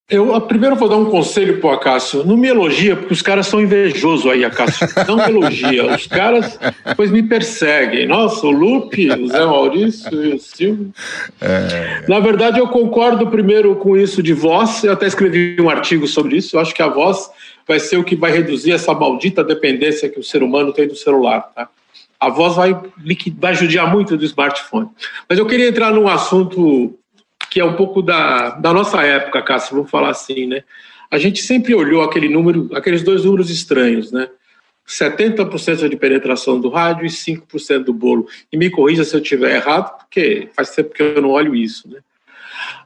[0.09, 2.25] Eu primeiro vou dar um conselho pro Acácio.
[2.25, 4.85] Não me elogia, porque os caras são invejosos aí, Acácio.
[5.07, 5.95] Não me elogia.
[5.95, 8.05] Os caras depois me perseguem.
[8.05, 10.91] Nossa, o Lupe, o Zé Maurício e o Silvio.
[11.39, 12.03] É...
[12.07, 14.83] Na verdade, eu concordo primeiro com isso de voz.
[14.83, 16.57] Eu até escrevi um artigo sobre isso.
[16.57, 17.29] Eu acho que a voz
[17.65, 20.97] vai ser o que vai reduzir essa maldita dependência que o ser humano tem do
[20.97, 21.49] celular.
[21.55, 21.69] Tá?
[22.19, 22.77] A voz vai,
[23.37, 24.89] vai judiar muito do smartphone.
[25.29, 26.93] Mas eu queria entrar num assunto
[27.53, 30.63] que é um pouco da, da nossa época, Cássio, vamos falar assim, né?
[31.11, 34.27] A gente sempre olhou aquele número, aqueles dois números estranhos, né?
[34.87, 38.27] 70% de penetração do rádio e 5% do bolo.
[38.51, 41.87] E me corrija se eu estiver errado, porque faz tempo que eu não olho isso,
[41.87, 41.99] né?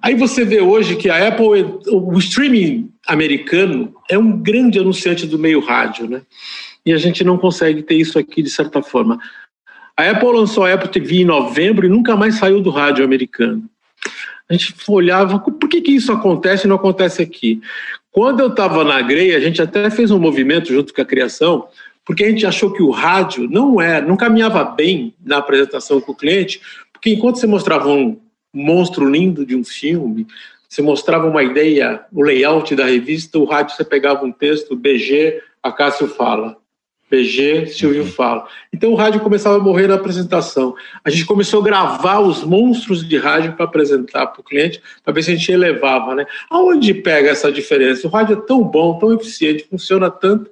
[0.02, 1.46] Aí você vê hoje que a Apple,
[1.90, 6.24] o streaming americano é um grande anunciante do meio rádio, né?
[6.86, 9.18] E a gente não consegue ter isso aqui de certa forma.
[9.96, 13.64] A Apple lançou a Apple TV em novembro e nunca mais saiu do rádio americano
[14.50, 17.62] a gente olhava, por que, que isso acontece e não acontece aqui?
[18.12, 21.68] Quando eu estava na Grey, a gente até fez um movimento junto com a criação
[22.08, 26.14] porque a gente achou que o rádio não era, não caminhava bem na apresentação com
[26.14, 26.62] o cliente,
[26.94, 28.18] porque enquanto você mostrava um
[28.54, 30.26] monstro lindo de um filme,
[30.70, 35.42] você mostrava uma ideia, o layout da revista, o rádio você pegava um texto, BG,
[35.62, 36.56] Acácio fala.
[37.10, 38.12] BG, Silvio uhum.
[38.12, 38.46] fala.
[38.74, 40.76] Então o rádio começava a morrer na apresentação.
[41.04, 45.14] A gente começou a gravar os monstros de rádio para apresentar para o cliente, para
[45.14, 46.26] ver se a gente elevava, né?
[46.50, 48.08] Aonde pega essa diferença?
[48.08, 50.50] O rádio é tão bom, tão eficiente, funciona tanto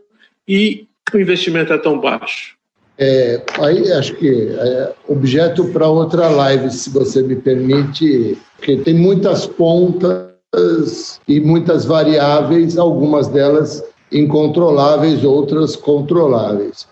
[0.47, 2.55] e o investimento é tão baixo.
[2.97, 8.93] É, aí acho que é objeto para outra live, se você me permite, porque tem
[8.93, 13.83] muitas pontas e muitas variáveis, algumas delas
[14.15, 16.87] incontroláveis, outras controláveis.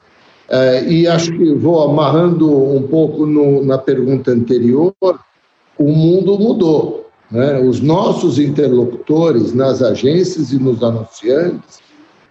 [0.49, 4.93] É, e acho que vou amarrando um pouco no, na pergunta anterior,
[5.77, 7.09] o mundo mudou.
[7.31, 7.59] Né?
[7.59, 11.79] Os nossos interlocutores nas agências e nos anunciantes,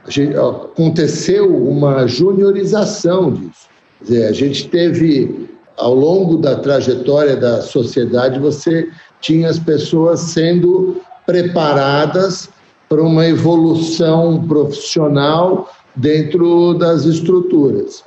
[0.08, 3.66] gente, aconteceu uma juniorização disso.
[3.98, 8.88] Quer dizer, a gente teve, ao longo da trajetória da sociedade, você
[9.20, 12.50] tinha as pessoas sendo preparadas
[12.92, 15.66] para uma evolução profissional
[15.96, 18.04] dentro das estruturas.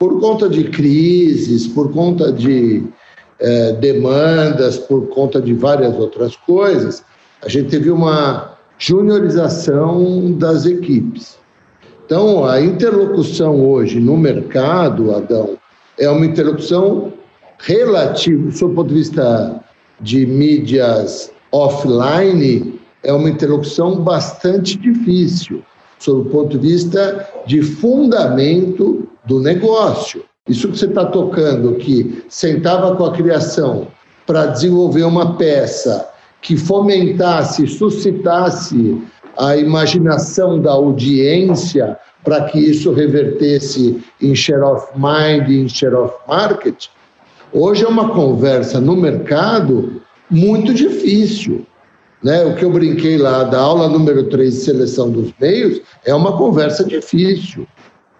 [0.00, 2.82] Por conta de crises, por conta de
[3.38, 7.04] eh, demandas, por conta de várias outras coisas,
[7.40, 11.38] a gente teve uma juniorização das equipes.
[12.04, 15.56] Então, a interlocução hoje no mercado, Adão,
[16.00, 17.12] é uma interlocução
[17.58, 19.62] relativa, do ponto de vista
[20.00, 22.75] de mídias offline,
[23.06, 25.62] é uma interlocução bastante difícil,
[25.98, 30.24] sob o ponto de vista de fundamento do negócio.
[30.48, 33.88] Isso que você está tocando, que sentava com a criação
[34.26, 36.08] para desenvolver uma peça
[36.42, 39.00] que fomentasse, suscitasse
[39.38, 46.12] a imaginação da audiência para que isso revertesse em share of mind, em share of
[46.26, 46.88] market,
[47.52, 51.64] hoje é uma conversa no mercado muito difícil.
[52.22, 52.44] Né?
[52.44, 56.36] O que eu brinquei lá da aula número 3 de seleção dos meios é uma
[56.36, 57.66] conversa difícil.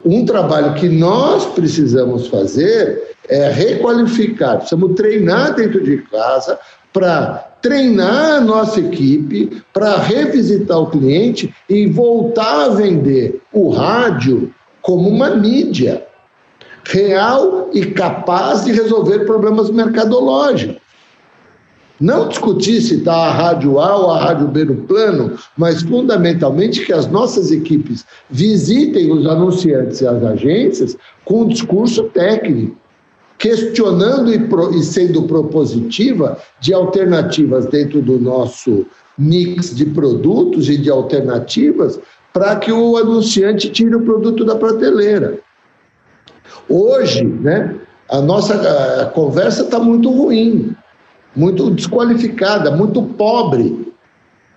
[0.05, 6.59] Um trabalho que nós precisamos fazer é requalificar, precisamos treinar dentro de casa
[6.93, 14.55] para treinar a nossa equipe, para revisitar o cliente e voltar a vender o rádio
[14.81, 16.07] como uma mídia
[16.85, 20.86] real e capaz de resolver problemas mercadológicos.
[22.01, 26.85] Não discutir se está a rádio A ou a rádio B no plano, mas fundamentalmente
[26.85, 32.77] que as nossas equipes visitem os anunciantes e as agências com um discurso técnico,
[33.39, 38.85] questionando e, pro, e sendo propositiva de alternativas dentro do nosso
[39.17, 41.99] mix de produtos e de alternativas
[42.33, 45.39] para que o anunciante tire o produto da prateleira.
[46.69, 47.75] Hoje, né,
[48.11, 48.55] a nossa
[49.01, 50.77] a conversa está muito ruim
[51.37, 53.93] muito desqualificada, muito pobre.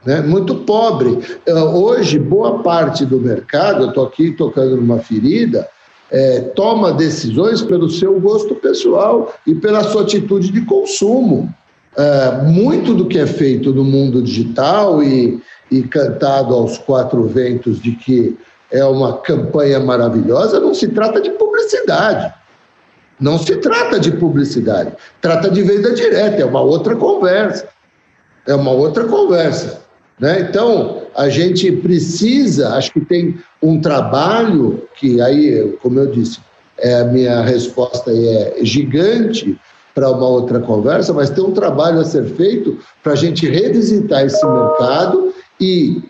[0.06, 0.22] Né?
[0.22, 1.20] Muito pobre.
[1.46, 5.68] Eh, hoje, boa parte do mercado, eu estou aqui tocando numa ferida,
[6.12, 11.54] é, toma decisões pelo seu gosto pessoal e pela sua atitude de consumo.
[11.96, 17.82] É, muito do que é feito no mundo digital e, e cantado aos quatro ventos
[17.82, 18.38] de que
[18.72, 22.34] é uma campanha maravilhosa, não se trata de publicidade.
[23.20, 27.68] Não se trata de publicidade, trata de venda direta, é uma outra conversa.
[28.48, 29.82] É uma outra conversa.
[30.20, 30.42] Né?
[30.42, 36.40] Então, a gente precisa, acho que tem um trabalho que aí, como eu disse,
[36.78, 39.60] é, a minha resposta é gigante
[39.94, 44.26] para uma outra conversa, mas tem um trabalho a ser feito para a gente revisitar
[44.26, 46.02] esse mercado e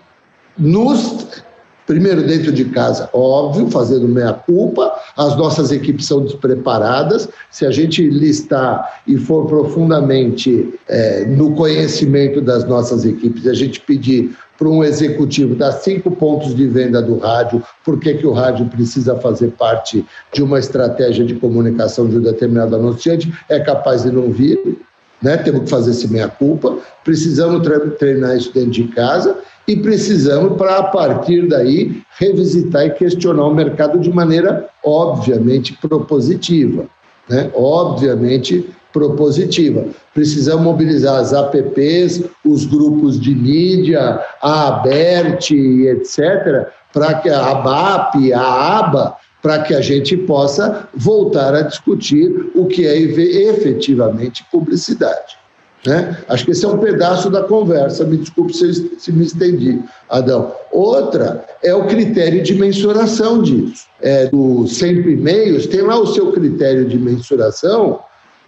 [0.58, 1.42] nos
[1.90, 7.30] Primeiro, dentro de casa, óbvio, fazendo meia-culpa, as nossas equipes são despreparadas.
[7.52, 13.80] Se a gente listar e for profundamente é, no conhecimento das nossas equipes, a gente
[13.82, 18.34] pedir para um executivo dar cinco pontos de venda do rádio, por que, que o
[18.34, 24.04] rádio precisa fazer parte de uma estratégia de comunicação de um determinado anunciante, é capaz
[24.04, 24.78] de não vir.
[25.22, 25.38] Né?
[25.38, 27.66] Temos que fazer esse meia-culpa, precisamos
[27.98, 29.38] treinar isso dentro de casa
[29.70, 36.88] e precisamos, para a partir daí, revisitar e questionar o mercado de maneira obviamente propositiva.
[37.30, 37.52] Né?
[37.54, 39.86] Obviamente propositiva.
[40.12, 48.34] Precisamos mobilizar as APPs, os grupos de mídia, a ABERT, etc., para que a ABAP,
[48.34, 55.38] a ABA, para que a gente possa voltar a discutir o que é efetivamente publicidade.
[55.86, 56.18] Né?
[56.28, 58.04] Acho que esse é um pedaço da conversa.
[58.04, 60.54] Me desculpe se, se me estendi, Adão.
[60.72, 63.88] Outra é o critério de mensuração disso.
[64.02, 68.00] É, do sempre e-mails, tem lá o seu critério de mensuração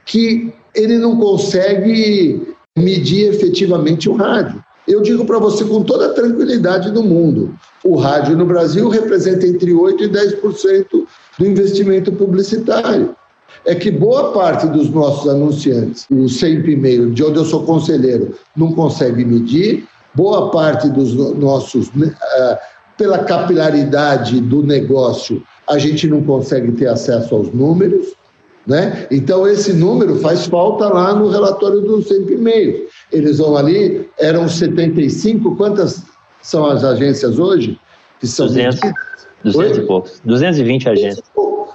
[0.06, 4.64] que ele não consegue medir efetivamente o rádio.
[4.88, 7.54] Eu digo para você com toda a tranquilidade do mundo:
[7.84, 10.86] o rádio no Brasil representa entre 8% e 10%
[11.38, 13.16] do investimento publicitário
[13.66, 18.34] é que boa parte dos nossos anunciantes, o sempre e-mail, de onde eu sou conselheiro,
[18.56, 22.60] não consegue medir, boa parte dos nossos, né, ah,
[22.98, 28.14] pela capilaridade do negócio, a gente não consegue ter acesso aos números,
[28.68, 29.08] né?
[29.10, 32.88] Então, esse número faz falta lá no relatório do sempre e-mail.
[33.12, 36.04] Eles vão ali, eram 75, quantas
[36.44, 37.80] são as agências hoje?
[38.20, 38.80] Que são 200,
[39.44, 41.24] 200 e poucos, 220 agências.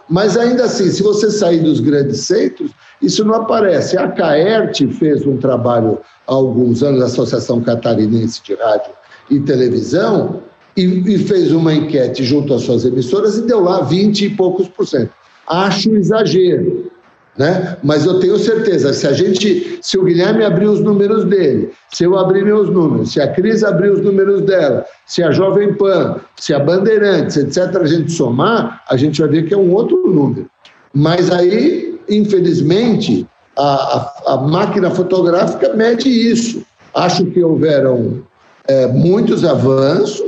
[0.09, 2.71] Mas ainda assim, se você sair dos grandes centros,
[3.03, 3.99] isso não aparece.
[3.99, 8.93] A CAERT fez um trabalho há alguns anos, a Associação Catarinense de Rádio
[9.31, 10.43] e Televisão,
[10.77, 14.69] e, e fez uma enquete junto às suas emissoras e deu lá 20 e poucos
[14.69, 15.11] por cento.
[15.47, 16.91] Acho exagero.
[17.39, 17.77] Né?
[17.83, 22.05] Mas eu tenho certeza, se a gente, se o Guilherme abrir os números dele, se
[22.05, 26.17] eu abrir meus números, se a Cris abrir os números dela, se a Jovem Pan,
[26.37, 30.11] se a Bandeirantes, etc., a gente somar, a gente vai ver que é um outro
[30.11, 30.47] número.
[30.95, 33.27] Mas aí, infelizmente,
[33.59, 36.63] a, a, a máquina fotográfica mede isso.
[36.95, 38.23] Acho que houveram
[38.67, 40.23] é, muitos avanços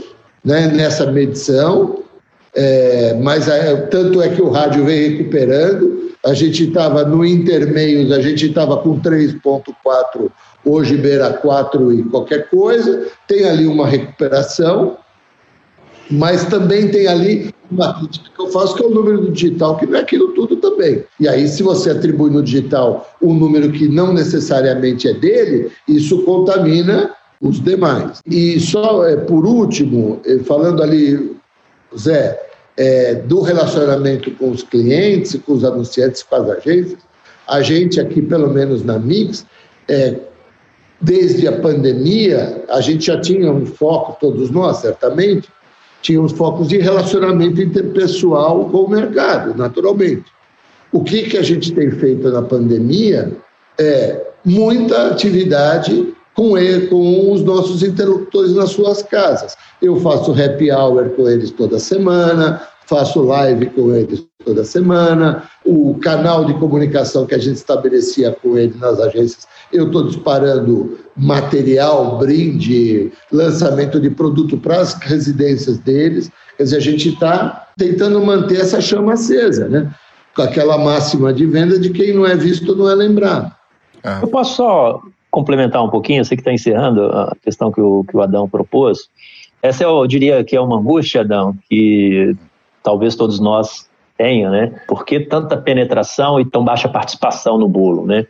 [0.45, 2.01] né, nessa medição,
[2.55, 8.11] é, mas é, tanto é que o rádio vem recuperando a gente estava no intermeios,
[8.13, 10.31] a gente estava com 3,4,
[10.65, 14.97] hoje beira 4 e qualquer coisa, tem ali uma recuperação,
[16.11, 19.77] mas também tem ali uma crítica que eu faço, que é o número do digital,
[19.77, 21.05] que não é aquilo tudo também.
[21.21, 26.23] E aí, se você atribui no digital um número que não necessariamente é dele, isso
[26.23, 28.21] contamina os demais.
[28.27, 31.37] E só é, por último, eh, falando ali,
[31.97, 32.48] Zé,
[32.79, 36.99] é, do relacionamento com os clientes, com os anunciantes, com as agências.
[37.47, 39.45] A gente aqui, pelo menos na Mix,
[39.89, 40.15] é,
[41.01, 45.49] desde a pandemia, a gente já tinha um foco, todos nós, certamente,
[46.01, 50.27] tínhamos focos de relacionamento interpessoal com o mercado, naturalmente.
[50.93, 53.33] O que, que a gente tem feito na pandemia
[53.77, 59.57] é muita atividade com, ele, com os nossos interlocutores nas suas casas.
[59.83, 65.99] Eu faço happy hour com eles toda semana, faço live com eles toda semana, o
[65.99, 72.19] canal de comunicação que a gente estabelecia com eles nas agências, eu estou disparando material,
[72.19, 76.31] brinde, lançamento de produto para as residências deles.
[76.57, 79.93] Quer dizer, a gente está tentando manter essa chama acesa, né?
[80.37, 83.53] Com aquela máxima de venda de quem não é visto não é lembrado.
[84.05, 84.21] Ah.
[84.23, 88.17] Eu posso só complementar um pouquinho, sei que está encerrando a questão que o, que
[88.17, 89.09] o Adão propôs.
[89.63, 92.35] Essa eu diria que é uma angústia, Adão, que
[92.83, 94.73] talvez todos nós tenham, né?
[94.87, 98.27] Por que tanta penetração e tão baixa participação no bolo, né?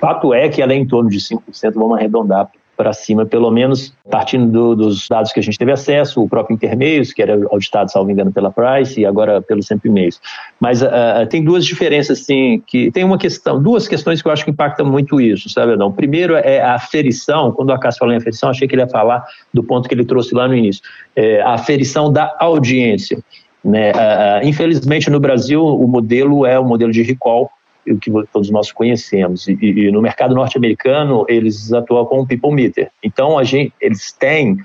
[0.00, 1.40] Fato é que ela é em torno de 5%,
[1.74, 6.22] vamos arredondar para cima, pelo menos partindo do, dos dados que a gente teve acesso,
[6.22, 10.20] o próprio Intermeios, que era auditado, salvo engano, pela Price, e agora pelo Sempre Meios.
[10.60, 10.88] Mas uh,
[11.28, 14.86] tem duas diferenças, assim, que tem uma questão, duas questões que eu acho que impactam
[14.86, 15.92] muito isso, sabe, Adão?
[15.92, 19.24] Primeiro é a aferição, quando a Cássio falou em aferição, achei que ele ia falar
[19.52, 20.82] do ponto que ele trouxe lá no início,
[21.14, 23.18] é a aferição da audiência.
[23.64, 23.92] Né?
[23.92, 27.50] Uh, infelizmente, no Brasil, o modelo é o modelo de recall,
[27.86, 29.48] o que todos nós conhecemos.
[29.48, 32.90] E, e no mercado norte-americano, eles atuam com o people meter.
[33.02, 34.58] Então, a gente, eles têm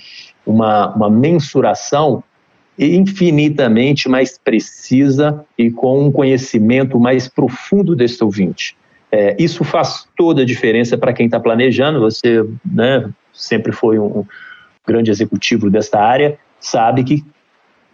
[0.45, 2.23] uma, uma mensuração
[2.77, 8.77] infinitamente mais precisa e com um conhecimento mais profundo desse ouvinte.
[9.11, 11.99] É, isso faz toda a diferença para quem está planejando.
[11.99, 14.25] Você né, sempre foi um
[14.87, 17.23] grande executivo desta área, sabe que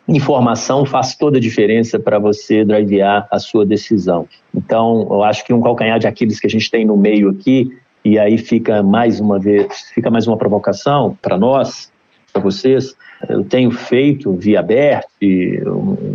[0.07, 4.27] informação faz toda a diferença para você drivear a sua decisão.
[4.53, 7.75] Então, eu acho que um calcanhar de Aquiles que a gente tem no meio aqui,
[8.03, 11.91] e aí fica mais uma vez, fica mais uma provocação para nós,
[12.31, 12.95] para vocês.
[13.27, 15.07] Eu tenho feito via aberto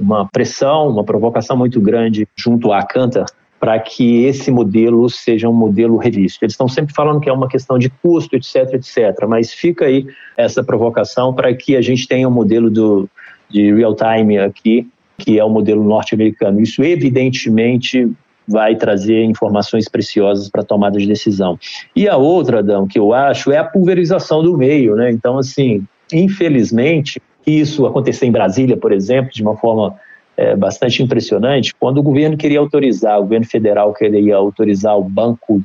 [0.00, 3.26] uma pressão, uma provocação muito grande junto à Cantor
[3.58, 6.42] para que esse modelo seja um modelo revisto.
[6.42, 10.06] Eles estão sempre falando que é uma questão de custo, etc, etc, mas fica aí
[10.34, 13.06] essa provocação para que a gente tenha um modelo do,
[13.50, 14.86] de real time aqui,
[15.18, 16.60] que é o modelo norte-americano.
[16.60, 18.10] Isso, evidentemente,
[18.46, 21.58] vai trazer informações preciosas para tomada de decisão.
[21.94, 24.96] E a outra, Adão, que eu acho, é a pulverização do meio.
[24.96, 25.10] Né?
[25.10, 29.94] Então, assim, infelizmente, isso aconteceu em Brasília, por exemplo, de uma forma
[30.36, 35.62] é, bastante impressionante, quando o governo queria autorizar, o governo federal queria autorizar o banco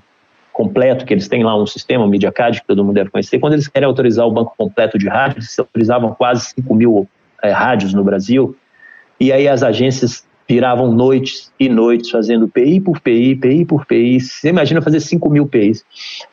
[0.51, 3.53] completo, que eles têm lá um sistema, o MediaCard, que todo mundo deve conhecer, quando
[3.53, 7.07] eles querem autorizar o banco completo de rádios, eles autorizavam quase 5 mil
[7.43, 8.55] é, rádios no Brasil,
[9.19, 14.19] e aí as agências viravam noites e noites fazendo PI por PI, PI por PI.
[14.19, 15.83] Você imagina fazer 5 mil PIs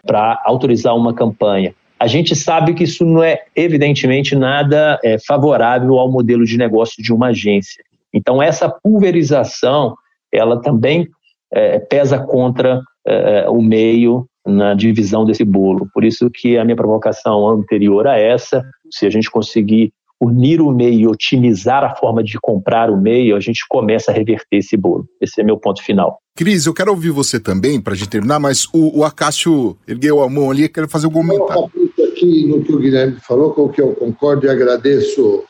[0.06, 1.74] para autorizar uma campanha.
[1.98, 7.02] A gente sabe que isso não é, evidentemente, nada é, favorável ao modelo de negócio
[7.02, 7.82] de uma agência.
[8.12, 9.94] Então, essa pulverização,
[10.32, 11.08] ela também
[11.52, 15.88] é, pesa contra é, o meio na divisão desse bolo.
[15.94, 19.92] Por isso que a minha provocação anterior a essa, se a gente conseguir
[20.22, 24.14] unir o meio e otimizar a forma de comprar o meio, a gente começa a
[24.14, 25.04] reverter esse bolo.
[25.20, 26.20] Esse é meu ponto final.
[26.36, 30.22] Cris, eu quero ouvir você também, para a gente terminar, mas o, o Acácio ergueu
[30.22, 31.68] a mão ali e quer fazer algum comentário.
[32.08, 35.42] aqui no que o Guilherme falou, com o que eu concordo e agradeço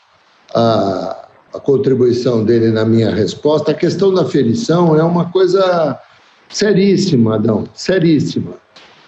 [0.55, 3.73] a, a contribuição dele na minha resposta.
[3.73, 6.01] A questão da ferição é uma coisa
[6.49, 8.55] seríssima, Adão, seríssima.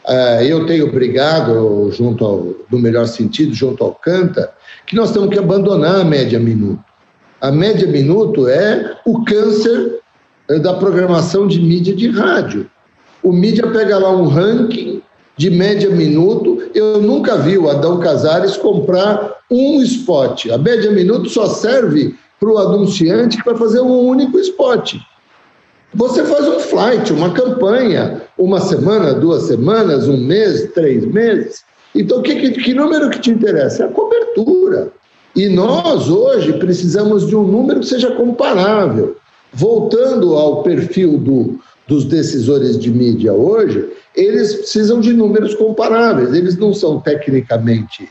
[0.06, 4.52] É, eu tenho brigado, junto ao, no melhor sentido, junto ao Canta,
[4.86, 6.82] que nós temos que abandonar a média minuto.
[7.40, 10.00] A média minuto é o câncer
[10.48, 12.70] eh, da programação de mídia de rádio.
[13.22, 15.02] O mídia pega lá um ranking
[15.36, 16.70] de média minuto.
[16.74, 20.46] Eu nunca vi o Adão Casares comprar um spot.
[20.50, 24.96] A média minuto só serve para o anunciante que vai fazer um único spot.
[25.94, 31.62] Você faz um flight, uma campanha, uma semana, duas semanas, um mês, três meses.
[31.94, 33.84] Então, que, que, que número que te interessa?
[33.84, 34.92] É a cobertura.
[35.36, 39.16] E nós, hoje, precisamos de um número que seja comparável.
[39.52, 46.56] Voltando ao perfil do, dos decisores de mídia hoje, eles precisam de números comparáveis, eles
[46.56, 48.08] não são tecnicamente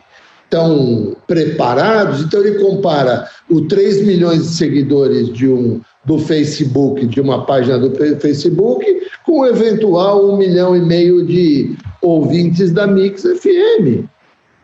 [0.50, 7.22] tão preparados, então ele compara o 3 milhões de seguidores de um do Facebook, de
[7.22, 8.86] uma página do Facebook,
[9.26, 14.06] com o eventual um milhão e meio de ouvintes da Mix FM.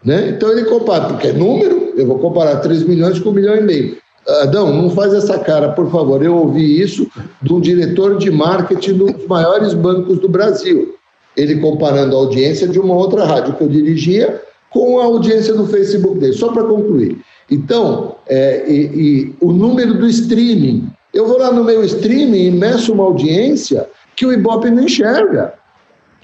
[0.03, 0.29] Né?
[0.29, 3.61] Então ele compara, porque é número, eu vou comparar 3 milhões com um milhão e
[3.61, 3.97] meio.
[4.41, 6.23] Adão, não faz essa cara, por favor.
[6.23, 7.07] Eu ouvi isso
[7.41, 10.95] de um diretor de marketing dos maiores bancos do Brasil.
[11.35, 15.65] Ele comparando a audiência de uma outra rádio que eu dirigia com a audiência do
[15.65, 16.33] Facebook dele.
[16.33, 17.19] Só para concluir.
[17.49, 20.87] Então, é, e, e o número do streaming.
[21.13, 25.53] Eu vou lá no meu streaming e meço uma audiência que o Ibope não enxerga.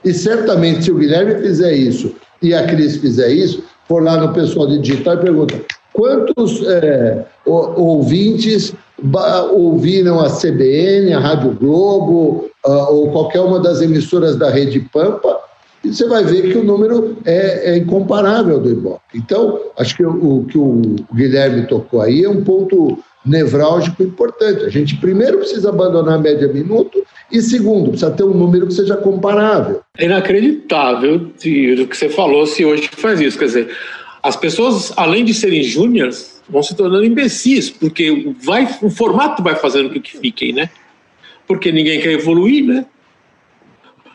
[0.04, 4.34] E certamente, se o Guilherme fizer isso e a Cris fizer isso, for lá no
[4.34, 5.62] pessoal de digital e pergunta
[5.96, 8.74] quantos é, ouvintes
[9.54, 15.40] ouviram a CBN, a Rádio Globo uh, ou qualquer uma das emissoras da Rede Pampa,
[15.84, 19.02] e você vai ver que o número é, é incomparável do Ibope.
[19.14, 20.82] Então, acho que o, o que o
[21.14, 24.66] Guilherme tocou aí é um ponto nevrálgico importante.
[24.66, 28.74] A gente primeiro precisa abandonar a média minuto e segundo, precisa ter um número que
[28.74, 29.82] seja comparável.
[29.98, 31.32] É inacreditável o
[31.88, 33.38] que você falou se hoje faz isso.
[33.38, 33.78] Quer dizer,
[34.22, 39.56] as pessoas, além de serem júniores, vão se tornando imbecis, porque vai, o formato vai
[39.56, 40.70] fazendo com que fiquem, né?
[41.48, 42.86] Porque ninguém quer evoluir, né?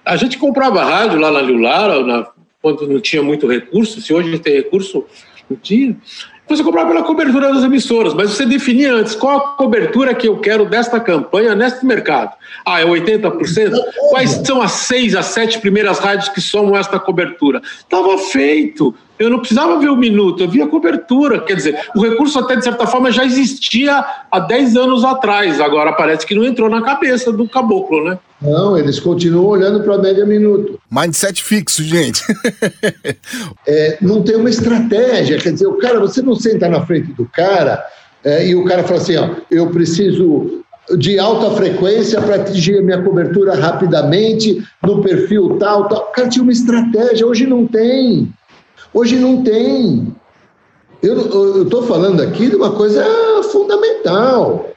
[0.05, 2.27] A gente comprava rádio lá na Liulara, na,
[2.63, 5.05] quando não tinha muito recurso, se hoje tem recurso,
[5.49, 5.97] não tinha.
[6.51, 10.37] Você comprava pela cobertura das emissoras, mas você definia antes qual a cobertura que eu
[10.39, 12.35] quero desta campanha neste mercado.
[12.67, 13.73] Ah, é 80%?
[14.11, 17.63] Quais são as seis, as sete primeiras rádios que somam esta cobertura?
[17.79, 18.93] Estava feito.
[19.21, 21.41] Eu não precisava ver o minuto, eu via a cobertura.
[21.41, 24.03] Quer dizer, o recurso até de certa forma já existia
[24.33, 28.19] há 10 anos atrás, agora parece que não entrou na cabeça do caboclo, né?
[28.41, 30.81] Não, eles continuam olhando para a média minuto.
[30.91, 32.23] Mindset fixo, gente.
[33.69, 37.27] é, não tem uma estratégia, quer dizer, o cara, você não senta na frente do
[37.27, 37.85] cara
[38.25, 40.65] é, e o cara fala assim: ó, eu preciso
[40.97, 46.09] de alta frequência para atingir a minha cobertura rapidamente, no perfil tal, tal.
[46.09, 48.33] O cara tinha uma estratégia, hoje não tem.
[48.93, 50.15] Hoje não tem.
[51.03, 53.05] Eu estou falando aqui de uma coisa
[53.45, 54.71] fundamental.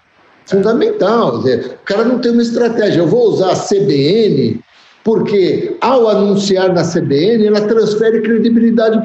[0.45, 1.40] Fundamental.
[1.40, 3.02] o cara não tem uma estratégia.
[3.02, 4.61] Eu vou usar a CBN,
[5.03, 9.02] porque ao anunciar na CBN, ela transfere credibilidade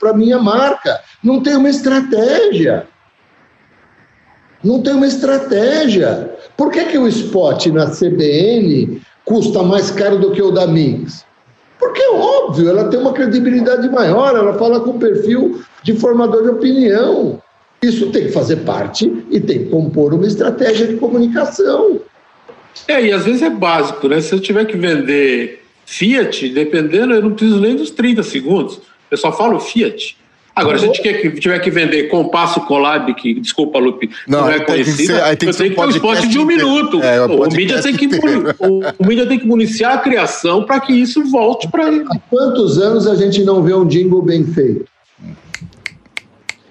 [0.00, 1.00] para a minha marca.
[1.22, 2.86] Não tem uma estratégia.
[4.64, 6.34] Não tem uma estratégia.
[6.56, 11.27] Por que, que o spot na CBN custa mais caro do que o da Mix?
[11.78, 16.48] Porque é óbvio, ela tem uma credibilidade maior, ela fala com perfil de formador de
[16.50, 17.40] opinião.
[17.80, 22.00] Isso tem que fazer parte e tem que compor uma estratégia de comunicação.
[22.86, 24.20] É, e às vezes é básico, né?
[24.20, 28.80] Se eu tiver que vender Fiat, dependendo, eu não preciso nem dos 30 segundos.
[29.10, 30.16] Eu só falo Fiat.
[30.58, 34.50] Agora, se a gente que, tiver que vender Compasso Colab, que, desculpa, Lupe, não, não
[34.50, 37.00] é conhecido, aí tem que ser, eu tenho que ter um esporte de um minuto.
[37.02, 40.80] É, o, o, mídia tem que, o, o mídia tem que municiar a criação para
[40.80, 42.04] que isso volte para ele.
[42.10, 44.84] Há quantos anos a gente não vê um jingle bem feito?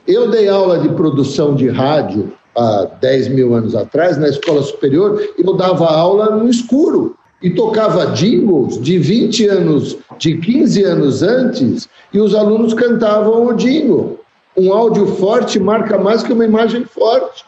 [0.07, 5.21] Eu dei aula de produção de rádio há 10 mil anos atrás, na escola superior,
[5.37, 11.87] eu dava aula no escuro e tocava jingles de 20 anos, de 15 anos antes,
[12.11, 14.19] e os alunos cantavam o jingle.
[14.55, 17.45] Um áudio forte marca mais que uma imagem forte.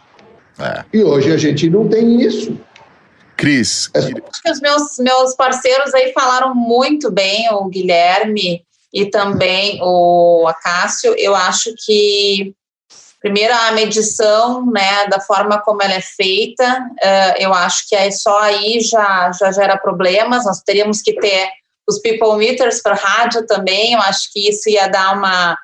[0.59, 0.83] É.
[0.93, 2.55] E hoje a gente não tem isso.
[3.35, 3.89] Cris.
[3.95, 3.99] É.
[3.99, 4.11] Acho
[4.43, 8.63] que os meus, meus parceiros aí falaram muito bem, o Guilherme
[8.93, 11.15] e também o Acácio.
[11.17, 12.53] Eu acho que
[13.19, 18.09] Primeiro, a medição, né, da forma como ela é feita, uh, eu acho que é
[18.11, 20.45] só aí já, já gera problemas.
[20.45, 21.49] Nós teríamos que ter
[21.87, 23.93] os people meters para rádio também.
[23.93, 25.57] Eu acho que isso ia dar uma,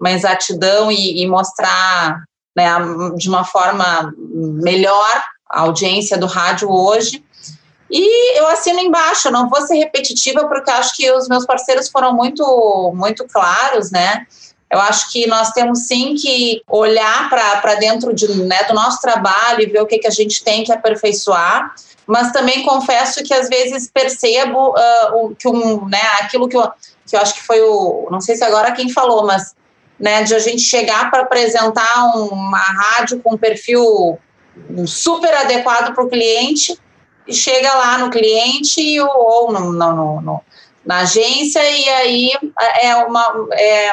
[0.00, 2.22] uma exatidão e, e mostrar
[2.56, 2.66] né,
[3.16, 7.24] de uma forma melhor a audiência do rádio hoje.
[7.90, 12.14] E eu assino embaixo, não vou ser repetitiva, porque acho que os meus parceiros foram
[12.14, 14.26] muito, muito claros, né?
[14.70, 19.62] Eu acho que nós temos sim que olhar para dentro de, né, do nosso trabalho
[19.62, 21.74] e ver o que, que a gente tem que aperfeiçoar,
[22.06, 26.70] mas também confesso que às vezes percebo uh, o, que um, né, aquilo que eu,
[27.06, 28.08] que eu acho que foi o.
[28.10, 29.54] Não sei se agora quem falou, mas
[29.98, 34.18] né, de a gente chegar para apresentar uma rádio com um perfil
[34.86, 36.78] super adequado para o cliente
[37.26, 40.40] e chega lá no cliente ou, no, no, no,
[40.84, 42.30] na agência e aí
[42.80, 43.48] é uma.
[43.52, 43.92] É,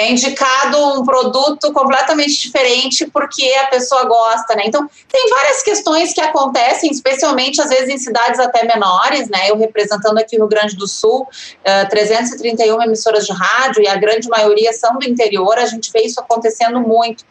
[0.00, 4.62] é indicado um produto completamente diferente porque a pessoa gosta, né?
[4.66, 9.50] Então, tem várias questões que acontecem, especialmente às vezes em cidades até menores, né?
[9.50, 11.26] Eu representando aqui o Rio Grande do Sul, uh,
[11.64, 16.00] eh, 331 emissoras de rádio e a grande maioria são do interior, a gente vê
[16.00, 17.24] isso acontecendo muito.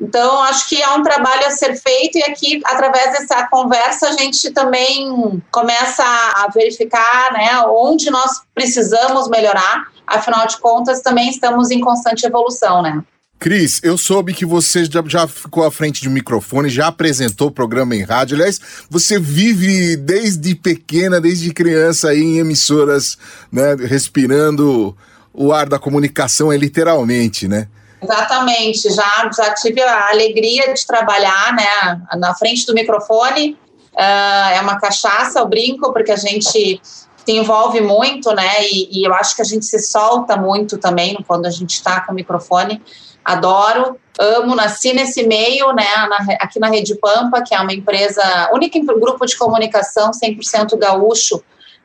[0.00, 4.12] Então, acho que é um trabalho a ser feito e aqui, através dessa conversa, a
[4.12, 9.88] gente também começa a verificar né, onde nós precisamos melhorar.
[10.06, 13.02] Afinal de contas, também estamos em constante evolução, né?
[13.38, 17.50] Cris, eu soube que você já, já ficou à frente de um microfone, já apresentou
[17.50, 18.36] programa em rádio.
[18.36, 23.18] Aliás, você vive desde pequena, desde criança aí em emissoras,
[23.52, 24.96] né, respirando
[25.32, 27.68] o ar da comunicação, é literalmente, né?
[28.04, 33.58] Exatamente, já, já tive a alegria de trabalhar né, na frente do microfone.
[33.94, 38.62] Uh, é uma cachaça, eu brinco, porque a gente se envolve muito, né?
[38.62, 42.00] E, e eu acho que a gente se solta muito também quando a gente está
[42.00, 42.82] com o microfone.
[43.24, 45.88] Adoro, amo, nasci nesse meio, né?
[46.08, 51.42] Na, aqui na Rede Pampa, que é uma empresa, única grupo de comunicação 100% gaúcho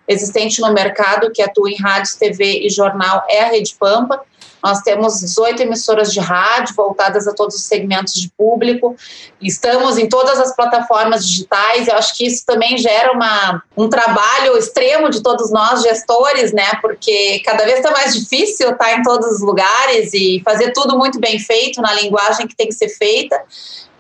[0.08, 4.20] existente no mercado, que atua em rádios, TV e jornal, é a Rede Pampa.
[4.64, 8.96] Nós temos 18 emissoras de rádio voltadas a todos os segmentos de público.
[9.42, 11.88] Estamos em todas as plataformas digitais.
[11.88, 16.76] Eu acho que isso também gera uma, um trabalho extremo de todos nós, gestores, né?
[16.82, 21.20] Porque cada vez está mais difícil estar em todos os lugares e fazer tudo muito
[21.20, 23.42] bem feito na linguagem que tem que ser feita.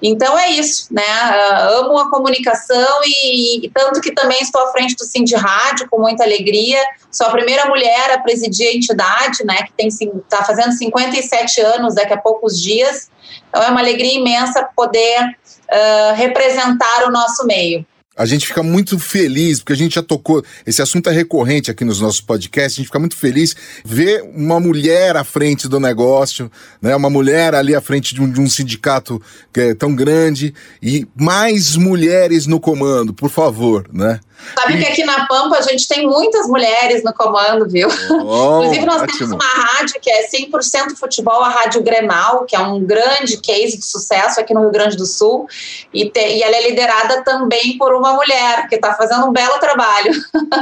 [0.01, 1.03] Então é isso, né?
[1.03, 5.89] Uh, amo a comunicação e, e, tanto que também estou à frente do de Rádio
[5.89, 6.81] com muita alegria.
[7.11, 9.57] Sou a primeira mulher a presidir a entidade, né?
[9.75, 13.09] Que está fazendo 57 anos daqui a poucos dias.
[13.49, 17.85] Então é uma alegria imensa poder uh, representar o nosso meio.
[18.19, 21.85] A gente fica muito feliz, porque a gente já tocou, esse assunto é recorrente aqui
[21.85, 23.55] nos nossos podcasts, a gente fica muito feliz
[23.85, 26.51] ver uma mulher à frente do negócio,
[26.81, 26.93] né?
[26.93, 29.21] Uma mulher ali à frente de um, de um sindicato
[29.53, 34.19] que é tão grande e mais mulheres no comando, por favor, né?
[34.57, 37.89] Sabe que aqui na Pampa a gente tem muitas mulheres no comando, viu?
[38.31, 39.17] Oh, Inclusive, nós ótimo.
[39.17, 43.77] temos uma rádio que é 100% futebol, a Rádio Grenal, que é um grande case
[43.77, 45.47] de sucesso aqui no Rio Grande do Sul.
[45.93, 49.57] E, te, e ela é liderada também por uma mulher, que está fazendo um belo
[49.59, 50.11] trabalho.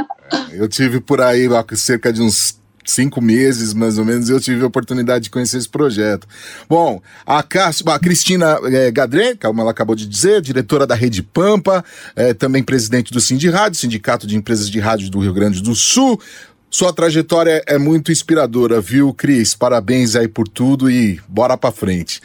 [0.52, 2.57] Eu tive por aí cerca de uns
[2.90, 6.26] cinco meses, mais ou menos, eu tive a oportunidade de conhecer esse projeto.
[6.68, 11.84] Bom, a, a Cristina é, Gadré, como ela acabou de dizer, diretora da Rede Pampa,
[12.16, 15.74] é, também presidente do Cindy Rádio, Sindicato de Empresas de Rádio do Rio Grande do
[15.74, 16.20] Sul.
[16.70, 19.54] Sua trajetória é muito inspiradora, viu, Cris?
[19.54, 22.20] Parabéns aí por tudo e bora pra frente.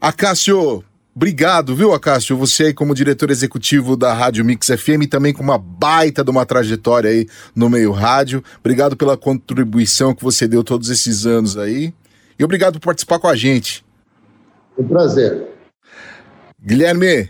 [0.00, 0.82] Acácio,
[1.14, 2.36] Obrigado, viu, Acácio?
[2.38, 6.46] Você aí como diretor executivo da Rádio Mix FM, também com uma baita de uma
[6.46, 8.42] trajetória aí no meio rádio.
[8.60, 11.92] Obrigado pela contribuição que você deu todos esses anos aí.
[12.38, 13.84] E obrigado por participar com a gente.
[14.78, 15.48] Um prazer.
[16.64, 17.28] Guilherme,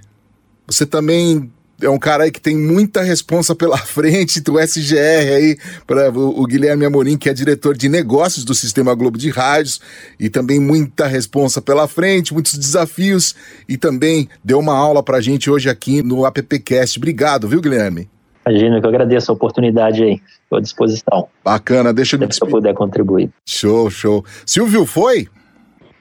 [0.65, 1.51] você também
[1.83, 6.43] é um cara aí que tem muita responsa pela frente do SGR aí, para o,
[6.43, 9.81] o Guilherme Amorim, que é diretor de negócios do Sistema Globo de Rádios,
[10.19, 13.35] e também muita responsa pela frente, muitos desafios,
[13.69, 16.99] e também deu uma aula pra gente hoje aqui no AppCast.
[16.99, 18.09] Obrigado, viu, Guilherme?
[18.47, 20.21] Imagina que eu agradeço a oportunidade aí.
[20.53, 21.29] À disposição.
[21.43, 22.31] Bacana, deixa eu me.
[22.31, 23.31] Se eu puder contribuir.
[23.47, 24.25] Show, show.
[24.45, 25.29] Silvio, foi?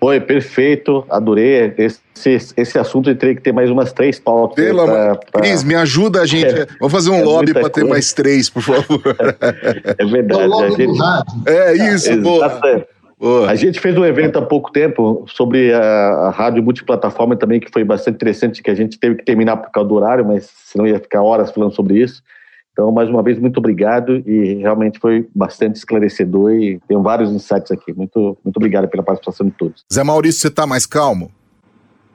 [0.04, 1.06] Foi, perfeito.
[1.08, 1.76] Adorei.
[1.78, 4.56] Esse, esse assunto eu teria que ter mais umas três pautas.
[4.56, 5.42] Pelo pra, pra...
[5.42, 6.42] Cris, me ajuda a gente.
[6.52, 9.00] É, Vamos fazer um é lobby para ter mais três, por favor.
[9.98, 10.52] É verdade.
[11.46, 11.86] É, gente...
[11.86, 13.48] é isso, boa.
[13.48, 17.72] A gente fez um evento há pouco tempo sobre a, a, rádio multiplataforma também, que
[17.72, 20.88] foi bastante interessante, que a gente teve que terminar por causa do horário, mas senão
[20.88, 22.24] ia ficar horas falando sobre isso.
[22.72, 27.72] Então, mais uma vez, muito obrigado e realmente foi bastante esclarecedor e tenho vários insights
[27.72, 27.94] aqui.
[27.94, 29.84] Muito, muito obrigado pela participação de todos.
[29.94, 31.32] Zé Maurício, você está mais calmo?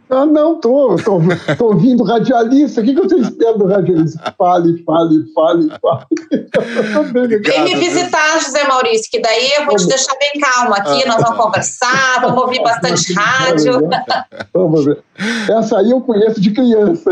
[0.09, 1.19] Ah, não, tô, tô,
[1.59, 2.81] tô ouvindo radialista.
[2.81, 4.35] O que, que eu estou esperando do radialista?
[4.39, 7.41] Fale, fale, fale, fale.
[7.41, 11.20] Vem me visitar, José Maurício, que daí eu vou te deixar bem calmo aqui, nós
[11.20, 13.89] vamos conversar, vamos ouvir bastante rádio.
[14.55, 15.03] Vamos ver.
[15.51, 17.11] Essa aí eu conheço de criança.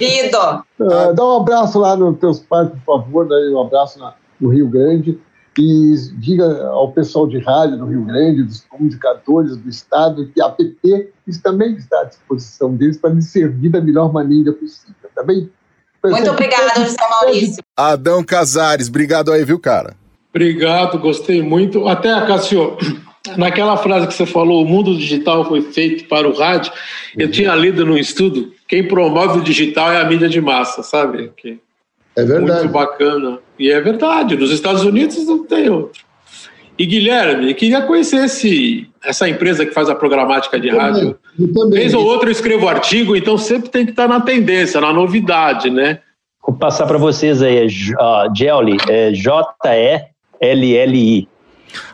[0.00, 0.64] Lido.
[0.80, 4.48] Uh, dá um abraço lá nos teus pais, por favor, daí um abraço na, no
[4.48, 5.18] Rio Grande
[5.58, 10.46] e diga ao pessoal de rádio do Rio Grande, dos comunicadores do Estado, que a
[10.46, 11.12] APT
[11.42, 15.50] também está à disposição deles para lhes servir da melhor maneira possível, tá bem?
[16.04, 17.62] Muito obrigada, José Maurício.
[17.76, 19.96] Adão Casares, obrigado aí, viu, cara?
[20.30, 21.88] Obrigado, gostei muito.
[21.88, 22.76] Até, Cássio,
[23.36, 26.72] naquela frase que você falou, o mundo digital foi feito para o rádio,
[27.16, 31.32] eu tinha lido no estudo, quem promove o digital é a mídia de massa, sabe?
[31.36, 31.58] Que
[32.18, 32.60] é verdade.
[32.60, 33.38] Muito bacana.
[33.58, 36.02] E é verdade, nos Estados Unidos não tem outro.
[36.76, 41.16] E Guilherme, queria conhecer esse, essa empresa que faz a programática de rádio.
[41.70, 45.70] Vez ou outra eu escrevo artigo, então sempre tem que estar na tendência, na novidade,
[45.70, 46.00] né?
[46.46, 50.08] Vou passar para vocês aí, uh, Jelly, é J-E-L-L-I.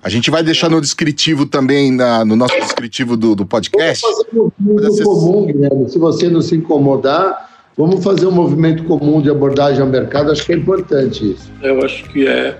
[0.02, 4.04] A gente vai deixar no descritivo também, na, no nosso descritivo do, do podcast.
[4.32, 9.20] Vamos fazer um comum, Guilherme, se você não se incomodar, Vamos fazer um movimento comum
[9.20, 11.50] de abordagem ao mercado, acho que é importante isso.
[11.60, 12.56] Eu acho que é.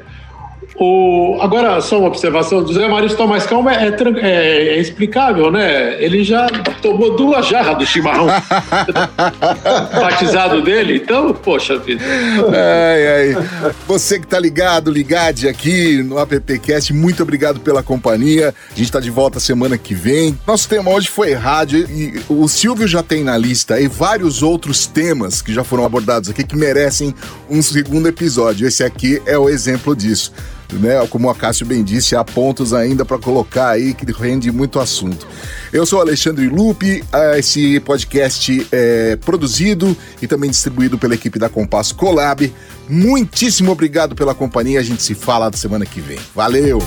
[0.76, 5.50] O, agora, só uma observação: o José Maurício está mais calmo é, é, é, explicável,
[5.50, 6.02] né?
[6.02, 6.48] Ele já
[6.82, 8.26] tomou duas jarras do chimarrão
[9.94, 12.02] batizado dele, então, poxa vida.
[12.48, 13.72] Ai, ai.
[13.86, 18.52] Você que está ligado, ligade aqui no AppCast, muito obrigado pela companhia.
[18.72, 20.36] A gente está de volta semana que vem.
[20.44, 24.86] Nosso tema hoje foi rádio e o Silvio já tem na lista aí vários outros
[24.86, 27.14] temas que já foram abordados aqui que merecem
[27.48, 28.66] um segundo episódio.
[28.66, 30.32] Esse aqui é o exemplo disso
[30.72, 31.06] né?
[31.08, 35.26] Como o Acácio bem disse, há pontos ainda para colocar aí que rende muito assunto.
[35.72, 41.48] Eu sou Alexandre Lupe, ah, esse podcast é produzido e também distribuído pela equipe da
[41.48, 42.52] Compasso Colab.
[42.88, 46.18] Muitíssimo obrigado pela companhia, a gente se fala na semana que vem.
[46.34, 46.78] Valeu!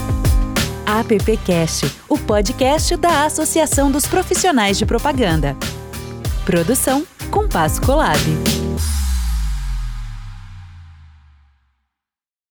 [0.85, 5.55] AppCast, o podcast da Associação dos Profissionais de Propaganda.
[6.45, 8.56] Produção Compasso Colab.